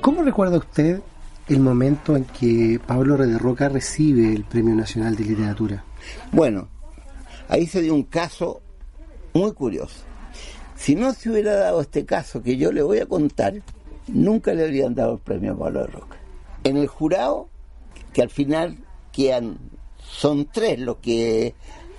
[0.00, 1.02] ¿Cómo recuerda usted
[1.46, 5.84] el momento en que Pablo de Roca recibe el Premio Nacional de Literatura?
[6.32, 6.68] Bueno,
[7.50, 8.62] ahí se dio un caso
[9.34, 10.06] muy curioso.
[10.74, 13.60] Si no se hubiera dado este caso que yo le voy a contar,
[14.08, 16.16] nunca le habrían dado el premio a Pablo de Roca.
[16.62, 17.50] En el jurado,
[18.14, 18.78] que al final
[19.14, 19.58] quedan,
[19.98, 21.54] son tres los que,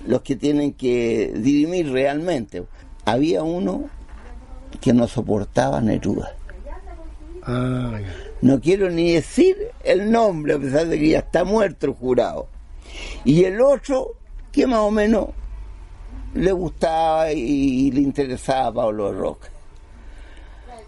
[0.06, 2.66] los que tienen que dirimir realmente.
[3.06, 3.90] Había uno
[4.82, 6.36] que no soportaba Neruda.
[7.44, 8.00] Ah,
[8.42, 12.48] No quiero ni decir el nombre, a pesar de que ya está muerto el jurado.
[13.24, 14.16] Y el otro,
[14.52, 15.30] que más o menos
[16.34, 19.50] le gustaba y le interesaba a Pablo Roca.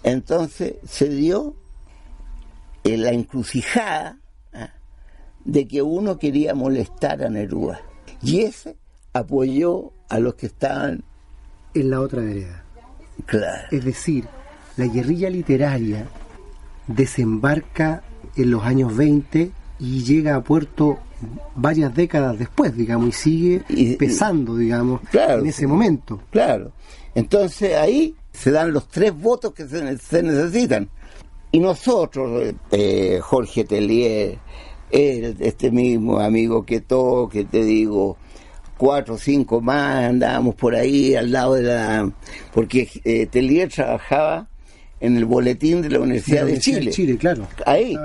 [0.04, 1.56] Entonces se dio
[2.84, 4.18] en la encrucijada.
[5.46, 7.82] De que uno quería molestar a Neruda.
[8.22, 8.76] Y ese
[9.14, 11.04] apoyó a los que estaban
[11.74, 12.64] en la otra vereda.
[13.26, 13.68] Claro.
[13.72, 14.26] Es decir,
[14.78, 16.08] la guerrilla literaria
[16.88, 18.04] desembarca
[18.36, 21.00] en los años 20 y llega a puerto
[21.56, 26.22] varias décadas después, digamos, y sigue pesando, digamos, en ese momento.
[26.30, 26.72] Claro.
[27.16, 30.90] Entonces ahí se dan los tres votos que se, se necesitan.
[31.52, 34.38] Y nosotros, eh, Jorge Telier,
[34.92, 38.18] este mismo amigo que todo, que te digo,
[38.78, 42.12] cuatro o cinco más, andábamos por ahí al lado de la...
[42.54, 44.48] Porque eh, Telier trabajaba
[45.00, 46.92] en el boletín de la Universidad de, Chile.
[46.92, 47.48] Chile, claro.
[47.66, 47.96] Ahí.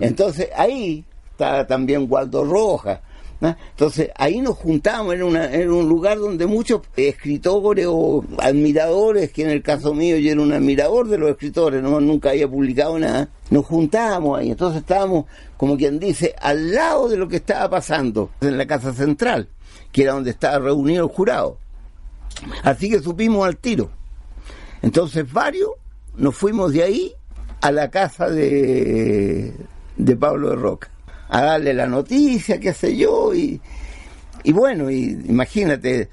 [0.00, 3.00] Entonces ahí estaba también Waldo Rojas.
[3.40, 9.42] Entonces ahí nos juntamos, era, una, era un lugar donde muchos escritores o admiradores, que
[9.42, 12.98] en el caso mío yo era un admirador de los escritores, no, nunca había publicado
[12.98, 15.26] nada, nos juntábamos ahí, entonces estábamos,
[15.56, 19.48] como quien dice, al lado de lo que estaba pasando en la Casa Central,
[19.92, 21.58] que era donde estaba reunido el jurado.
[22.62, 23.90] Así que supimos al tiro.
[24.82, 25.70] Entonces varios
[26.16, 27.12] nos fuimos de ahí
[27.60, 29.54] a la casa de,
[29.96, 30.90] de Pablo de Roca,
[31.28, 33.60] a darle la noticia, qué sé yo, y,
[34.44, 36.08] y bueno, y, imagínate,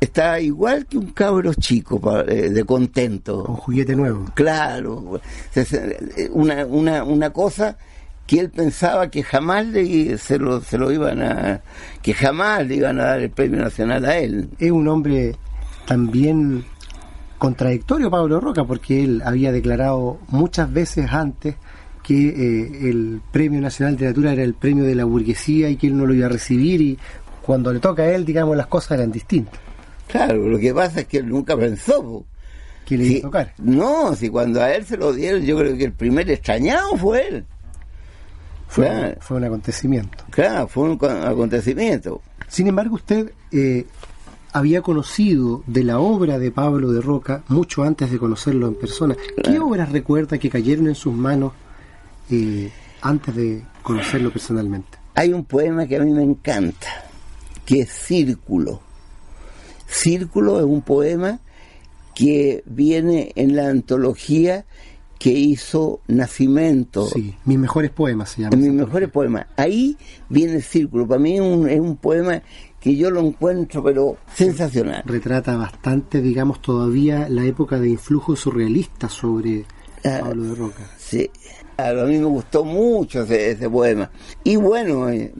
[0.00, 3.44] está igual que un cabro chico eh, de contento.
[3.44, 4.26] Un juguete nuevo.
[4.34, 5.20] Claro,
[6.30, 7.76] una, una, una cosa
[8.26, 11.60] que él pensaba que jamás le, se, lo, se lo iban a,
[12.02, 14.48] que jamás le iban a dar el premio nacional a él.
[14.58, 15.36] Es un hombre
[15.86, 16.64] también
[17.38, 21.56] contradictorio Pablo Roca porque él había declarado muchas veces antes
[22.04, 25.86] que eh, el Premio Nacional de Literatura era el premio de la burguesía y que
[25.86, 26.98] él no lo iba a recibir y
[27.42, 29.58] cuando le toca a él, digamos, las cosas eran distintas.
[30.06, 32.24] Claro, lo que pasa es que él nunca pensó
[32.84, 33.54] que le iba a tocar.
[33.58, 37.26] No, si cuando a él se lo dieron, yo creo que el primer extrañado fue
[37.26, 37.44] él.
[38.68, 40.24] Fue, fue un acontecimiento.
[40.30, 42.20] Claro, fue un acontecimiento.
[42.48, 43.86] Sin embargo, usted eh,
[44.52, 49.16] había conocido de la obra de Pablo de Roca mucho antes de conocerlo en persona.
[49.42, 51.52] ¿Qué obras recuerda que cayeron en sus manos
[52.30, 52.70] eh,
[53.02, 54.98] antes de conocerlo personalmente?
[55.14, 56.88] Hay un poema que a mí me encanta,
[57.64, 58.80] que es Círculo.
[59.86, 61.40] Círculo es un poema
[62.14, 64.64] que viene en la antología
[65.18, 67.06] que hizo Nacimiento.
[67.06, 68.56] Sí, mis mejores poemas se llama.
[68.56, 69.46] Mis mejores poemas.
[69.56, 69.96] Ahí
[70.28, 71.06] viene el círculo.
[71.06, 72.42] Para mí es un, es un poema
[72.78, 75.02] que yo lo encuentro pero sensacional.
[75.06, 79.64] Retrata bastante, digamos, todavía la época de influjo surrealista sobre
[80.04, 80.90] ah, Pablo de Roca.
[80.98, 81.30] Sí,
[81.76, 84.10] a mí me gustó mucho ese, poema.
[84.42, 85.32] Y bueno, eh,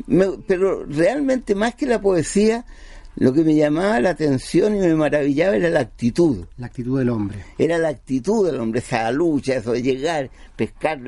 [0.47, 2.64] pero realmente más que la poesía,
[3.16, 6.45] lo que me llamaba la atención y me maravillaba era la actitud.
[6.59, 7.39] La actitud del hombre.
[7.59, 11.01] Era la actitud del hombre, esa lucha, eso de llegar, pescar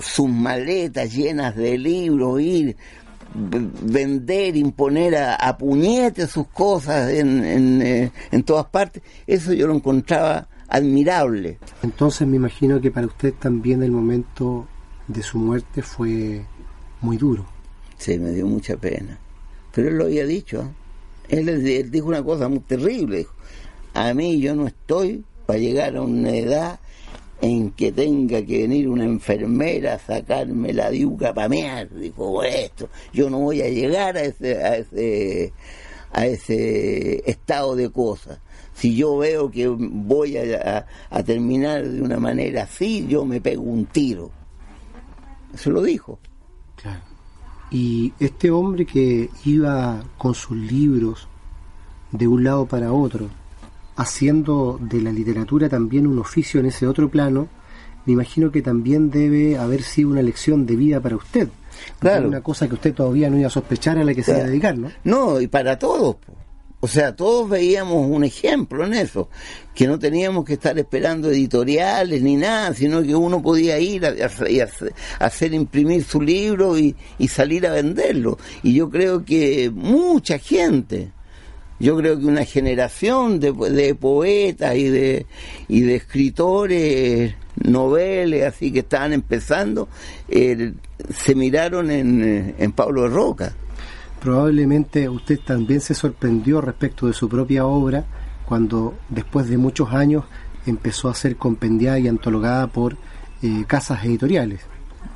[0.00, 2.76] sus maletas llenas de libros, ir,
[3.34, 10.48] vender, imponer a, puñetes sus cosas en, eh, en, todas partes, eso yo lo encontraba
[10.68, 11.58] admirable.
[11.82, 14.66] Entonces me imagino que para usted también el momento
[15.06, 16.44] de su muerte fue
[17.00, 17.46] muy duro.
[17.96, 19.18] Sí, me dio mucha pena.
[19.74, 20.70] Pero él lo había dicho.
[21.28, 23.26] Él, él dijo una cosa muy terrible.
[23.94, 26.78] a mí yo no estoy para llegar a una edad
[27.40, 32.88] en que tenga que venir una enfermera a sacarme la diuca para mear, dijo esto,
[33.12, 35.52] yo no voy a llegar a ese, a ese,
[36.12, 38.40] a ese estado de cosas.
[38.74, 43.62] Si yo veo que voy a, a, terminar de una manera así, yo me pego
[43.62, 44.30] un tiro.
[45.52, 46.18] Eso lo dijo.
[46.76, 47.00] Claro.
[47.70, 51.28] Y este hombre que iba con sus libros
[52.12, 53.28] de un lado para otro,
[53.96, 57.48] haciendo de la literatura también un oficio en ese otro plano,
[58.06, 61.50] me imagino que también debe haber sido una lección de vida para usted.
[61.98, 62.28] Claro.
[62.28, 64.46] Una cosa que usted todavía no iba a sospechar a la que se iba a
[64.46, 64.90] dedicar, ¿no?
[65.04, 66.16] No, y para todos.
[66.80, 69.28] O sea, todos veíamos un ejemplo en eso,
[69.74, 74.14] que no teníamos que estar esperando editoriales ni nada, sino que uno podía ir a,
[75.18, 78.38] hacer imprimir su libro y, y salir a venderlo.
[78.62, 81.10] Y yo creo que mucha gente,
[81.80, 85.26] yo creo que una generación de, de poetas y de,
[85.66, 87.34] y de escritores,
[87.64, 89.88] noveles, así que estaban empezando,
[90.28, 90.72] eh,
[91.14, 93.52] se miraron en, en Pablo de Roca.
[94.20, 98.04] Probablemente usted también se sorprendió respecto de su propia obra
[98.46, 100.24] cuando después de muchos años
[100.66, 102.96] empezó a ser compendiada y antologada por
[103.42, 104.60] eh, casas editoriales.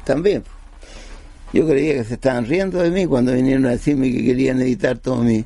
[0.05, 0.45] También.
[1.53, 4.99] Yo creía que se estaban riendo de mí cuando vinieron a decirme que querían editar
[4.99, 5.45] todo mi,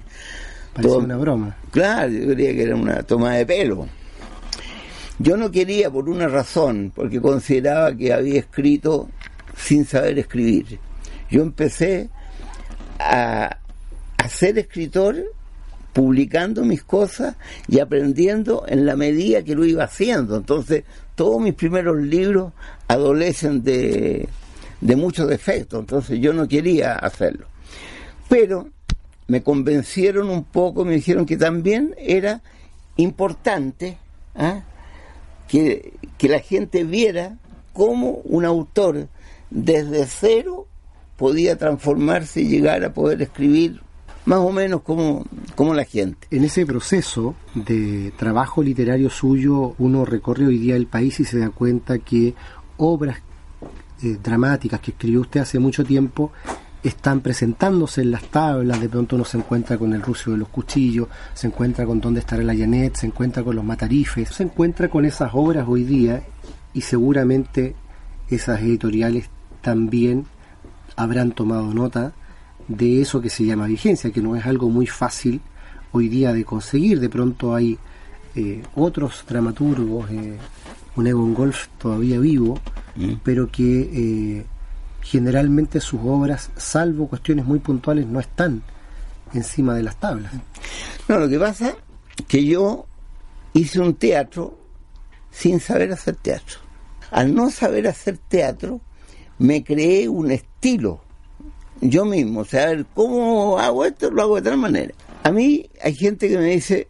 [0.76, 1.56] Parecía una broma.
[1.70, 3.88] Claro, yo creía que era una toma de pelo.
[5.18, 9.08] Yo no quería por una razón, porque consideraba que había escrito
[9.56, 10.78] sin saber escribir.
[11.30, 12.10] Yo empecé
[12.98, 13.58] a,
[14.18, 15.16] a ser escritor
[15.92, 17.36] publicando mis cosas
[17.68, 20.36] y aprendiendo en la medida que lo iba haciendo.
[20.36, 22.52] Entonces, todos mis primeros libros
[22.86, 24.28] adolecen de,
[24.80, 27.46] de muchos defectos, entonces yo no quería hacerlo.
[28.28, 28.68] Pero
[29.28, 32.42] me convencieron un poco, me dijeron que también era
[32.96, 33.98] importante
[34.34, 34.62] ¿ah?
[35.48, 37.38] Que, que la gente viera
[37.72, 39.08] cómo un autor
[39.50, 40.66] desde cero
[41.16, 43.80] podía transformarse y llegar a poder escribir
[44.26, 45.24] más o menos como,
[45.54, 46.26] como la gente.
[46.30, 51.38] En ese proceso de trabajo literario suyo, uno recorre hoy día el país y se
[51.38, 52.34] da cuenta que
[52.76, 53.18] obras
[54.02, 56.32] eh, dramáticas que escribió usted hace mucho tiempo
[56.88, 60.48] están presentándose en las tablas, de pronto uno se encuentra con el rucio de los
[60.48, 64.88] cuchillos, se encuentra con dónde estará la Janet, se encuentra con los matarifes, se encuentra
[64.88, 66.22] con esas obras hoy día
[66.74, 67.74] y seguramente
[68.28, 69.28] esas editoriales
[69.60, 70.26] también
[70.96, 72.12] habrán tomado nota
[72.68, 75.40] de eso que se llama vigencia, que no es algo muy fácil
[75.92, 77.00] hoy día de conseguir.
[77.00, 77.78] De pronto hay
[78.34, 80.36] eh, otros dramaturgos, eh,
[80.96, 82.60] un Egon Golf todavía vivo,
[82.96, 83.14] mm.
[83.22, 84.46] pero que eh,
[85.10, 88.62] generalmente sus obras, salvo cuestiones muy puntuales, no están
[89.32, 90.32] encima de las tablas.
[91.08, 91.70] No, lo que pasa
[92.16, 92.86] es que yo
[93.52, 94.58] hice un teatro
[95.30, 96.58] sin saber hacer teatro.
[97.10, 98.80] Al no saber hacer teatro,
[99.38, 101.00] me creé un estilo
[101.80, 104.10] yo mismo, o sea, ¿cómo hago esto?
[104.10, 104.94] Lo hago de tal manera.
[105.22, 106.88] A mí hay gente que me dice,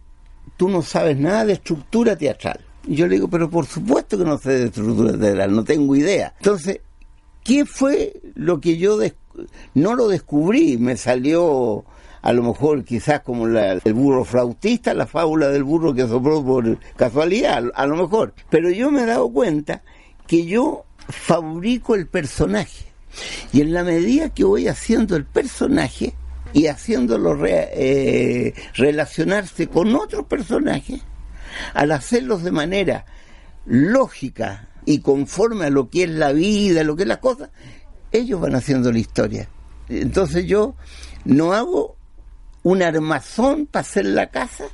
[0.56, 2.60] tú no sabes nada de estructura teatral.
[2.86, 6.34] Yo le digo, pero por supuesto que no sé de estructura teatral, no tengo idea.
[6.38, 6.80] Entonces,
[7.46, 8.98] ¿qué fue lo que yo
[9.74, 10.76] no lo descubrí?
[10.78, 11.84] Me salió
[12.22, 16.78] a lo mejor quizás como el burro flautista, la fábula del burro que sopló por
[16.96, 18.34] casualidad, a lo mejor.
[18.50, 19.82] Pero yo me he dado cuenta
[20.26, 22.86] que yo fabrico el personaje.
[23.52, 26.14] Y en la medida que voy haciendo el personaje
[26.52, 31.00] y haciéndolo eh, relacionarse con otros personajes,
[31.74, 33.06] al hacerlos de manera
[33.66, 37.50] lógica y conforme a lo que es la vida, lo que es la cosa,
[38.12, 39.50] ellos van haciendo la historia.
[39.88, 40.74] Entonces yo
[41.24, 41.96] no hago
[42.62, 44.64] un armazón para hacer la casa,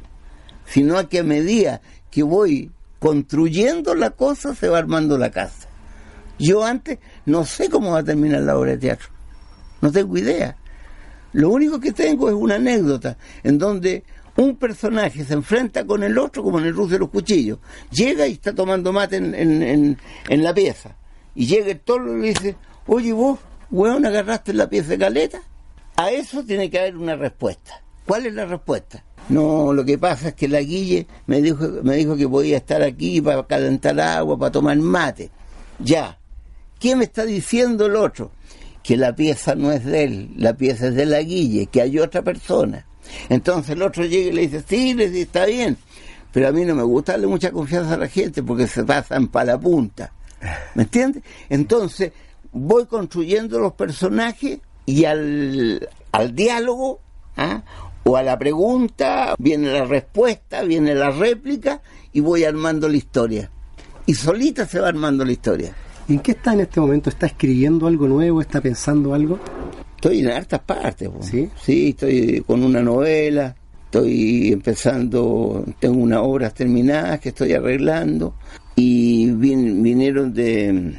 [0.66, 5.68] sino a que a medida que voy construyendo la cosa se va armando la casa.
[6.38, 9.08] Yo antes no sé cómo va a terminar la obra de teatro.
[9.80, 10.56] No tengo idea.
[11.32, 14.04] Lo único que tengo es una anécdota en donde
[14.36, 17.58] un personaje se enfrenta con el otro como en el ruso de los cuchillos.
[17.90, 19.96] Llega y está tomando mate en,
[20.28, 20.96] la pieza.
[21.34, 22.56] Y llega el toro y le dice,
[22.86, 23.38] oye vos,
[23.70, 25.42] weón, agarraste la pieza de caleta.
[25.96, 27.82] A eso tiene que haber una respuesta.
[28.06, 29.04] ¿Cuál es la respuesta?
[29.28, 32.82] No, lo que pasa es que la Guille me dijo, me dijo que podía estar
[32.82, 35.30] aquí para calentar agua, para tomar mate.
[35.78, 36.18] Ya,
[36.82, 38.32] ¿Qué me está diciendo el otro?
[38.82, 42.00] Que la pieza no es de él, la pieza es de la Guille, que hay
[42.00, 42.88] otra persona.
[43.28, 45.76] Entonces el otro llega y le dice, sí, le dice, está bien,
[46.32, 49.28] pero a mí no me gusta darle mucha confianza a la gente porque se pasan
[49.28, 50.12] para la punta.
[50.74, 51.22] ¿Me entiendes?
[51.48, 52.12] Entonces
[52.52, 57.00] voy construyendo los personajes y al, al diálogo
[57.36, 57.62] ¿ah?
[58.04, 61.82] o a la pregunta viene la respuesta, viene la réplica
[62.12, 63.50] y voy armando la historia.
[64.06, 65.74] Y solita se va armando la historia.
[66.08, 67.08] ¿En qué está en este momento?
[67.08, 68.40] ¿Está escribiendo algo nuevo?
[68.40, 69.38] ¿Está pensando algo?
[70.02, 71.08] Estoy en hartas partes.
[71.20, 71.48] ¿Sí?
[71.62, 78.34] sí, estoy con una novela, estoy empezando, tengo unas obras terminadas que estoy arreglando
[78.74, 80.96] y vinieron de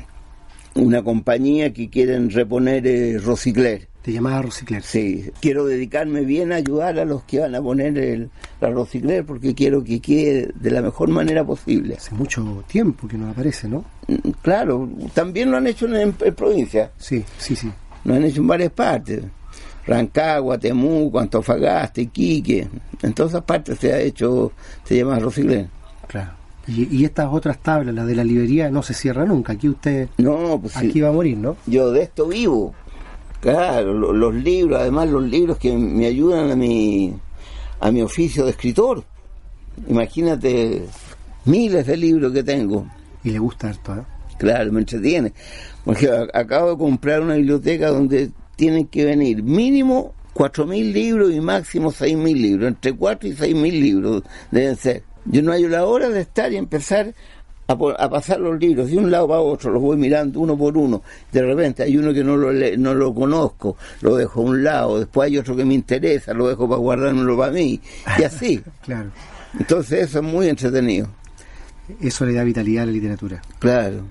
[0.76, 3.90] una compañía que quieren reponer eh, Rosicler.
[4.04, 4.84] ¿Te llamaba Rosicler?
[4.84, 8.30] Sí, quiero dedicarme bien a ayudar a los que van a poner el,
[8.62, 11.96] la Rosicler porque quiero que quede de la mejor manera posible.
[11.96, 13.84] Hace mucho tiempo que no aparece, ¿no?
[14.08, 16.92] Mm, claro, también lo han hecho en, provincia.
[16.98, 17.70] Sí, sí, sí.
[18.04, 19.24] Lo han hecho en varias partes.
[19.86, 22.68] Rancagua, Temuco, Antofagasta, Iquique.
[23.02, 24.52] En todas esas partes se ha hecho,
[24.84, 25.68] se llama Rosicler.
[26.08, 26.32] Claro.
[26.66, 29.54] Y, estas otras tablas, las de la librería, no se cierra nunca.
[29.54, 30.08] Aquí usted.
[30.18, 31.58] No, pues Aquí va a morir, ¿no?
[31.66, 32.74] Yo de esto vivo.
[33.42, 37.14] Claro, los libros, además los libros que me ayudan a mi,
[37.82, 39.04] a mi oficio de escritor.
[39.90, 40.86] Imagínate
[41.44, 42.88] miles de libros que tengo.
[43.26, 44.04] Y le gusta esto, ¿eh?
[44.44, 45.32] Claro, me entretiene.
[45.86, 51.40] Porque acabo de comprar una biblioteca donde tienen que venir mínimo cuatro mil libros y
[51.40, 52.68] máximo seis mil libros.
[52.68, 55.04] Entre cuatro y seis mil libros deben ser.
[55.24, 57.16] Yo no hay la hora de estar y empezar
[57.68, 61.02] a, pasar los libros de un lado para otro, los voy mirando uno por uno.
[61.32, 65.00] De repente hay uno que no lo, no lo conozco, lo dejo a un lado,
[65.00, 67.80] después hay otro que me interesa, lo dejo para guardármelo para mí,
[68.20, 68.62] y así.
[68.82, 69.10] claro.
[69.58, 71.08] Entonces eso es muy entretenido.
[72.02, 73.42] Eso le da vitalidad a la literatura.
[73.60, 74.04] Claro.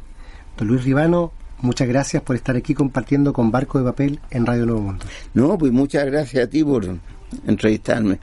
[0.57, 4.67] Don Luis Ribano, muchas gracias por estar aquí compartiendo con Barco de Papel en Radio
[4.67, 5.05] Nuevo Mundo.
[5.35, 6.87] No, pues muchas gracias a ti por
[7.47, 8.19] entrevistarme.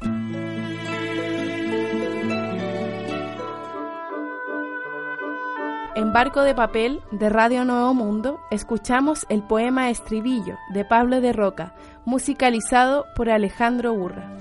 [5.96, 11.34] En Barco de Papel de Radio Nuevo Mundo escuchamos el poema Estribillo de Pablo de
[11.34, 11.74] Roca,
[12.06, 14.39] musicalizado por Alejandro Urra.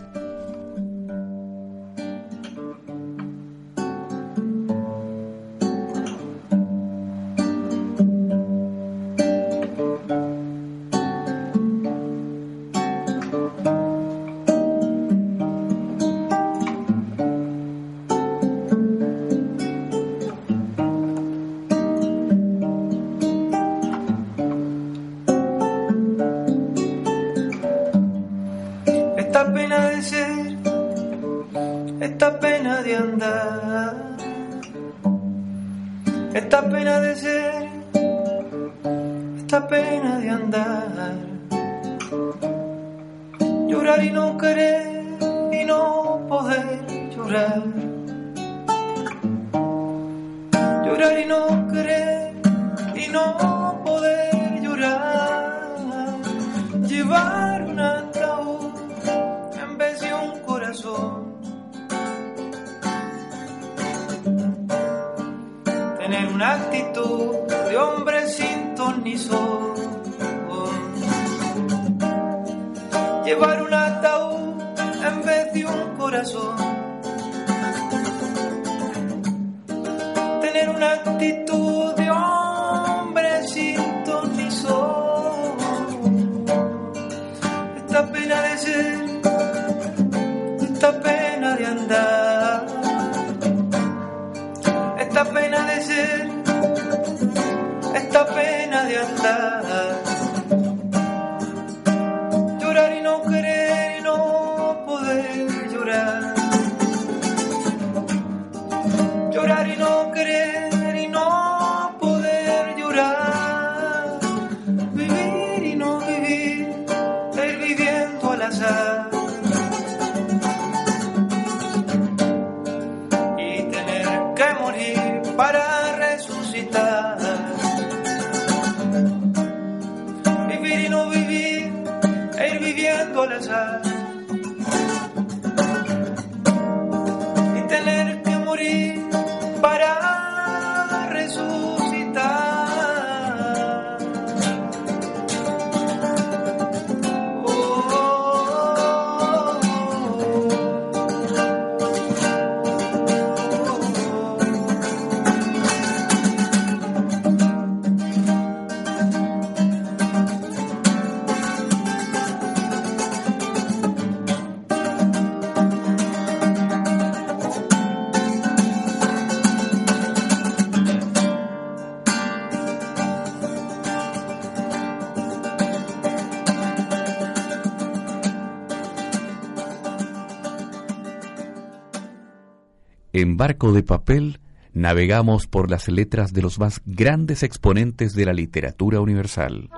[183.49, 184.41] Barco de papel
[184.75, 189.71] navegamos por las letras de los más grandes exponentes de la literatura universal.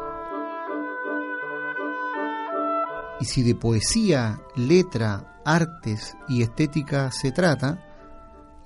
[3.20, 7.86] Y si de poesía, letra, artes y estética se trata,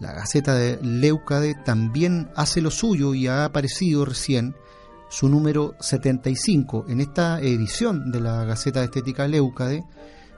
[0.00, 4.55] la Gaceta de Leucade también hace lo suyo y ha aparecido recién
[5.11, 6.86] su número 75.
[6.88, 9.84] En esta edición de la Gaceta de Estética Leucade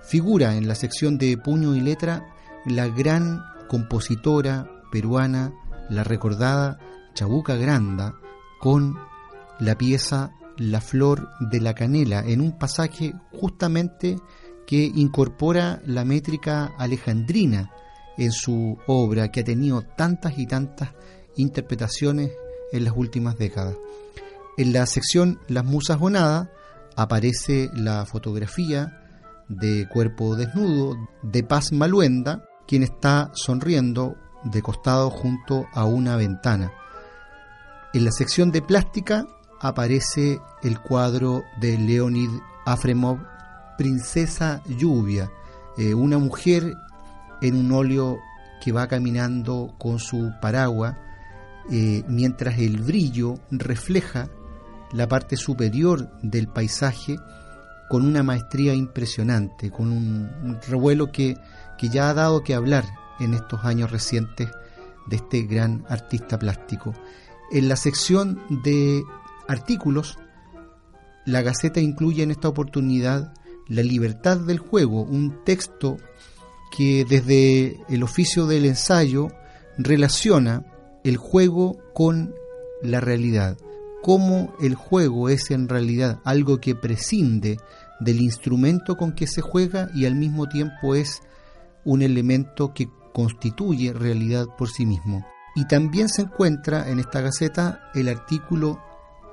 [0.02, 2.26] figura en la sección de puño y letra
[2.64, 5.52] la gran compositora peruana,
[5.90, 6.78] la recordada
[7.14, 8.14] Chabuca Granda,
[8.60, 8.96] con
[9.58, 14.18] la pieza La Flor de la Canela, en un pasaje justamente
[14.66, 17.70] que incorpora la métrica alejandrina
[18.18, 20.90] en su obra, que ha tenido tantas y tantas
[21.36, 22.32] interpretaciones
[22.72, 23.76] en las últimas décadas.
[24.56, 26.48] En la sección Las Musas Gonadas
[26.96, 29.02] aparece la fotografía
[29.48, 36.72] de cuerpo desnudo de Paz Maluenda, quien está sonriendo de costado junto a una ventana.
[37.92, 39.26] En la sección de plástica
[39.60, 42.30] aparece el cuadro de Leonid
[42.64, 43.18] Afremov,
[43.78, 45.30] Princesa Lluvia,
[45.76, 46.76] eh, una mujer
[47.40, 48.18] en un óleo
[48.62, 50.96] que va caminando con su paraguas,
[51.70, 54.28] eh, mientras el brillo refleja
[54.92, 57.16] la parte superior del paisaje
[57.88, 61.36] con una maestría impresionante, con un revuelo que
[61.79, 62.85] que ya ha dado que hablar
[63.20, 64.51] en estos años recientes
[65.07, 66.95] de este gran artista plástico.
[67.51, 69.03] En la sección de
[69.49, 70.18] artículos,
[71.24, 73.33] la Gaceta incluye en esta oportunidad
[73.68, 75.97] La libertad del juego, un texto
[76.70, 79.29] que desde el oficio del ensayo
[79.77, 80.64] relaciona
[81.03, 82.33] el juego con
[82.83, 83.57] la realidad,
[84.03, 87.59] cómo el juego es en realidad algo que prescinde
[87.99, 91.22] del instrumento con que se juega y al mismo tiempo es
[91.87, 95.24] un elemento que constituye realidad por sí mismo.
[95.55, 98.82] Y también se encuentra en esta gaceta el artículo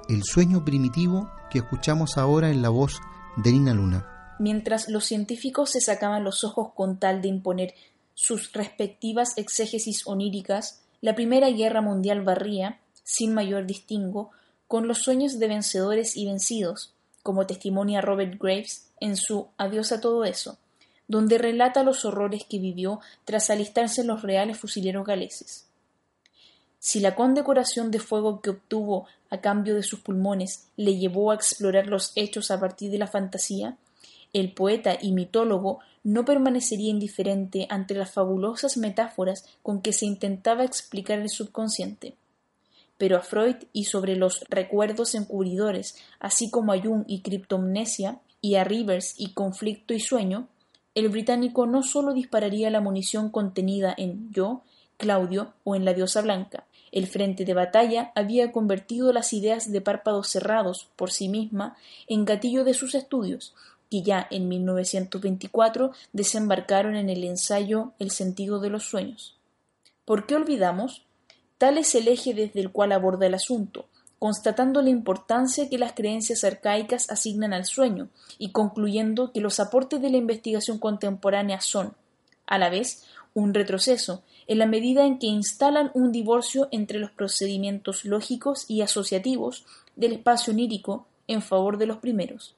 [0.08, 3.02] El sueño primitivo que escuchamos ahora en la voz
[3.36, 4.36] de Nina Luna.
[4.40, 7.74] Mientras los científicos se sacaban los ojos con tal de imponer
[8.14, 14.32] sus respectivas exégesis oníricas, la Primera Guerra Mundial barría, sin mayor distingo,
[14.68, 20.02] con los sueños de vencedores y vencidos, como testimonia Robert Graves en su Adiós a
[20.02, 20.58] todo eso,
[21.08, 25.68] donde relata los horrores que vivió tras alistarse en los reales fusileros galeses.
[26.80, 31.36] Si la condecoración de fuego que obtuvo a cambio de sus pulmones le llevó a
[31.36, 33.78] explorar los hechos a partir de la fantasía,
[34.34, 40.66] el poeta y mitólogo no permanecería indiferente ante las fabulosas metáforas con que se intentaba
[40.66, 42.16] explicar el subconsciente.
[42.98, 48.56] Pero a Freud y sobre los recuerdos encubridores, así como a Jung y criptomnesia, y
[48.56, 50.50] a Rivers y conflicto y sueño,
[50.96, 54.62] el británico no sólo dispararía la munición contenida en Yo,
[54.98, 56.66] Claudio o en la diosa blanca.
[56.92, 61.76] El frente de batalla había convertido las ideas de párpados cerrados por sí misma
[62.08, 63.56] en gatillo de sus estudios,
[63.90, 69.36] que ya en 1924 desembarcaron en el ensayo El sentido de los sueños.
[70.06, 71.04] ¿Por qué olvidamos?
[71.58, 73.88] Tal es el eje desde el cual aborda el asunto,
[74.24, 78.08] constatando la importancia que las creencias arcaicas asignan al sueño
[78.38, 81.94] y concluyendo que los aportes de la investigación contemporánea son,
[82.48, 83.04] a la vez,
[83.34, 88.80] un retroceso, en la medida en que instalan un divorcio entre los procedimientos lógicos y
[88.80, 89.66] asociativos
[89.98, 92.56] del espacio onírico en favor de los primeros.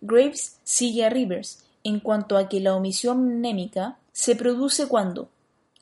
[0.00, 5.30] Graves sigue a Rivers en cuanto a que la omisión mnémica se produce cuando,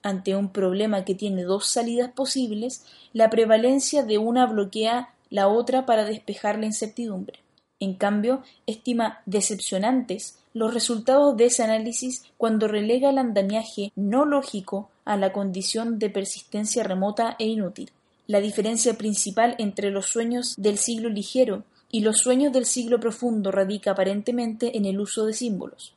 [0.03, 5.87] ante un problema que tiene dos salidas posibles, la prevalencia de una bloquea la otra
[5.87, 7.41] para despejar la incertidumbre.
[7.79, 14.89] En cambio, estima decepcionantes los resultados de ese análisis cuando relega el andamiaje no lógico
[15.05, 17.91] a la condición de persistencia remota e inútil.
[18.27, 23.53] La diferencia principal entre los sueños del siglo ligero y los sueños del siglo profundo
[23.53, 25.96] radica aparentemente en el uso de símbolos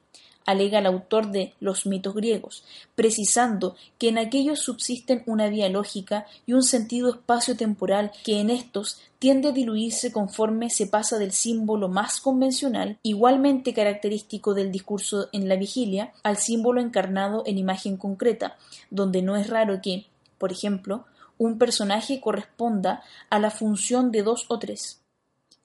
[0.49, 2.63] alega el autor de Los mitos griegos,
[2.95, 8.99] precisando que en aquellos subsisten una vía lógica y un sentido espacio-temporal que en estos
[9.19, 15.47] tiende a diluirse conforme se pasa del símbolo más convencional, igualmente característico del discurso en
[15.47, 18.57] la vigilia, al símbolo encarnado en imagen concreta,
[18.89, 20.07] donde no es raro que,
[20.39, 21.05] por ejemplo,
[21.37, 24.99] un personaje corresponda a la función de dos o tres.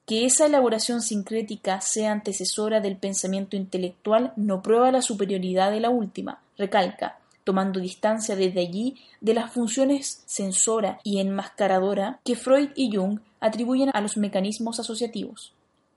[0.05, 5.89] Que esa elaboración sincrética sea antecesora del pensamiento intelectual no prueba la superioridad de la
[5.89, 12.95] última, recalca, tomando distancia desde allí de las funciones censora y enmascaradora que Freud y
[12.95, 15.53] Jung atribuyen a los mecanismos asociativos.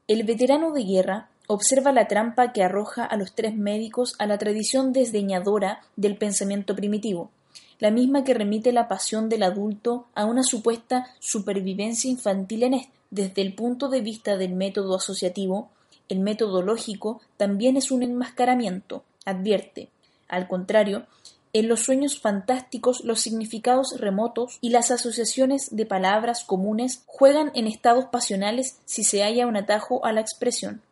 [0.07, 4.39] El veterano de guerra observa la trampa que arroja a los tres médicos a la
[4.39, 7.31] tradición desdeñadora del pensamiento primitivo,
[7.79, 12.98] la misma que remite la pasión del adulto a una supuesta supervivencia infantil en este
[13.11, 15.71] desde el punto de vista del método asociativo,
[16.09, 19.89] el método lógico también es un enmascaramiento, advierte.
[20.29, 21.07] Al contrario,
[21.53, 27.67] en los sueños fantásticos los significados remotos y las asociaciones de palabras comunes juegan en
[27.67, 30.83] estados pasionales si se halla un atajo a la expresión.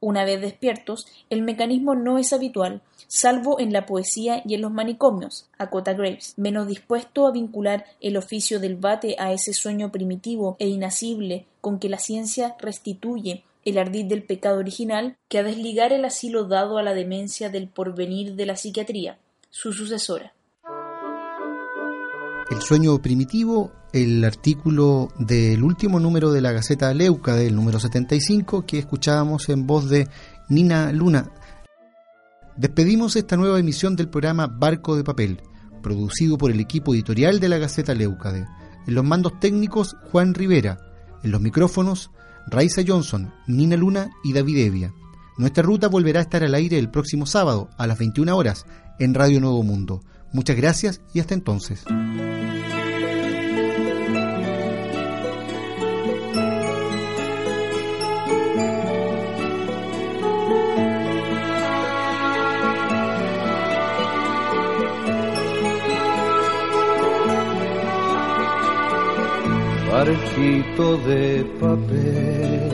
[0.00, 4.70] Una vez despiertos, el mecanismo no es habitual, salvo en la poesía y en los
[4.70, 10.56] manicomios, acota Graves, menos dispuesto a vincular el oficio del bate a ese sueño primitivo
[10.58, 15.92] e inacible con que la ciencia restituye el ardid del pecado original, que a desligar
[15.92, 19.18] el asilo dado a la demencia del porvenir de la psiquiatría,
[19.50, 20.34] su sucesora.
[22.48, 28.66] El sueño primitivo, el artículo del último número de la Gaceta Leuca, del número 75,
[28.66, 30.06] que escuchábamos en voz de
[30.50, 31.30] Nina Luna.
[32.56, 35.40] Despedimos esta nueva emisión del programa Barco de Papel,
[35.82, 38.46] producido por el equipo editorial de la Gaceta Leucade.
[38.86, 40.78] En los mandos técnicos, Juan Rivera.
[41.22, 42.10] En los micrófonos,
[42.48, 44.92] Raisa Johnson, Nina Luna y David Evia.
[45.38, 48.66] Nuestra ruta volverá a estar al aire el próximo sábado a las 21 horas
[48.98, 50.02] en Radio Nuevo Mundo.
[50.32, 51.84] Muchas gracias y hasta entonces.
[70.36, 72.70] Barquito de papel.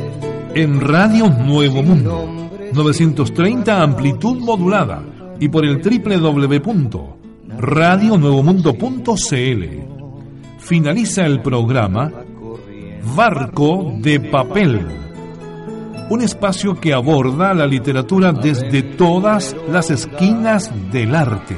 [0.55, 5.05] En Radio Nuevo Mundo, 930 amplitud modulada
[5.39, 7.23] y por el www
[7.59, 9.65] radionuevomundo.cl.
[10.59, 12.11] Finaliza el programa
[13.15, 14.85] Barco de Papel,
[16.11, 21.57] un espacio que aborda la literatura desde todas las esquinas del arte.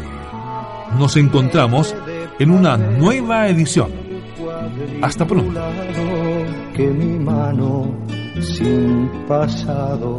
[0.98, 1.96] Nos encontramos
[2.38, 4.03] en una nueva edición.
[5.02, 5.60] Hasta pronto.
[6.74, 7.94] Que mi mano
[8.40, 10.18] sin pasado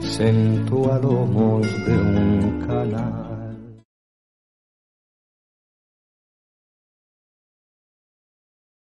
[0.00, 2.60] sentó a lomos de un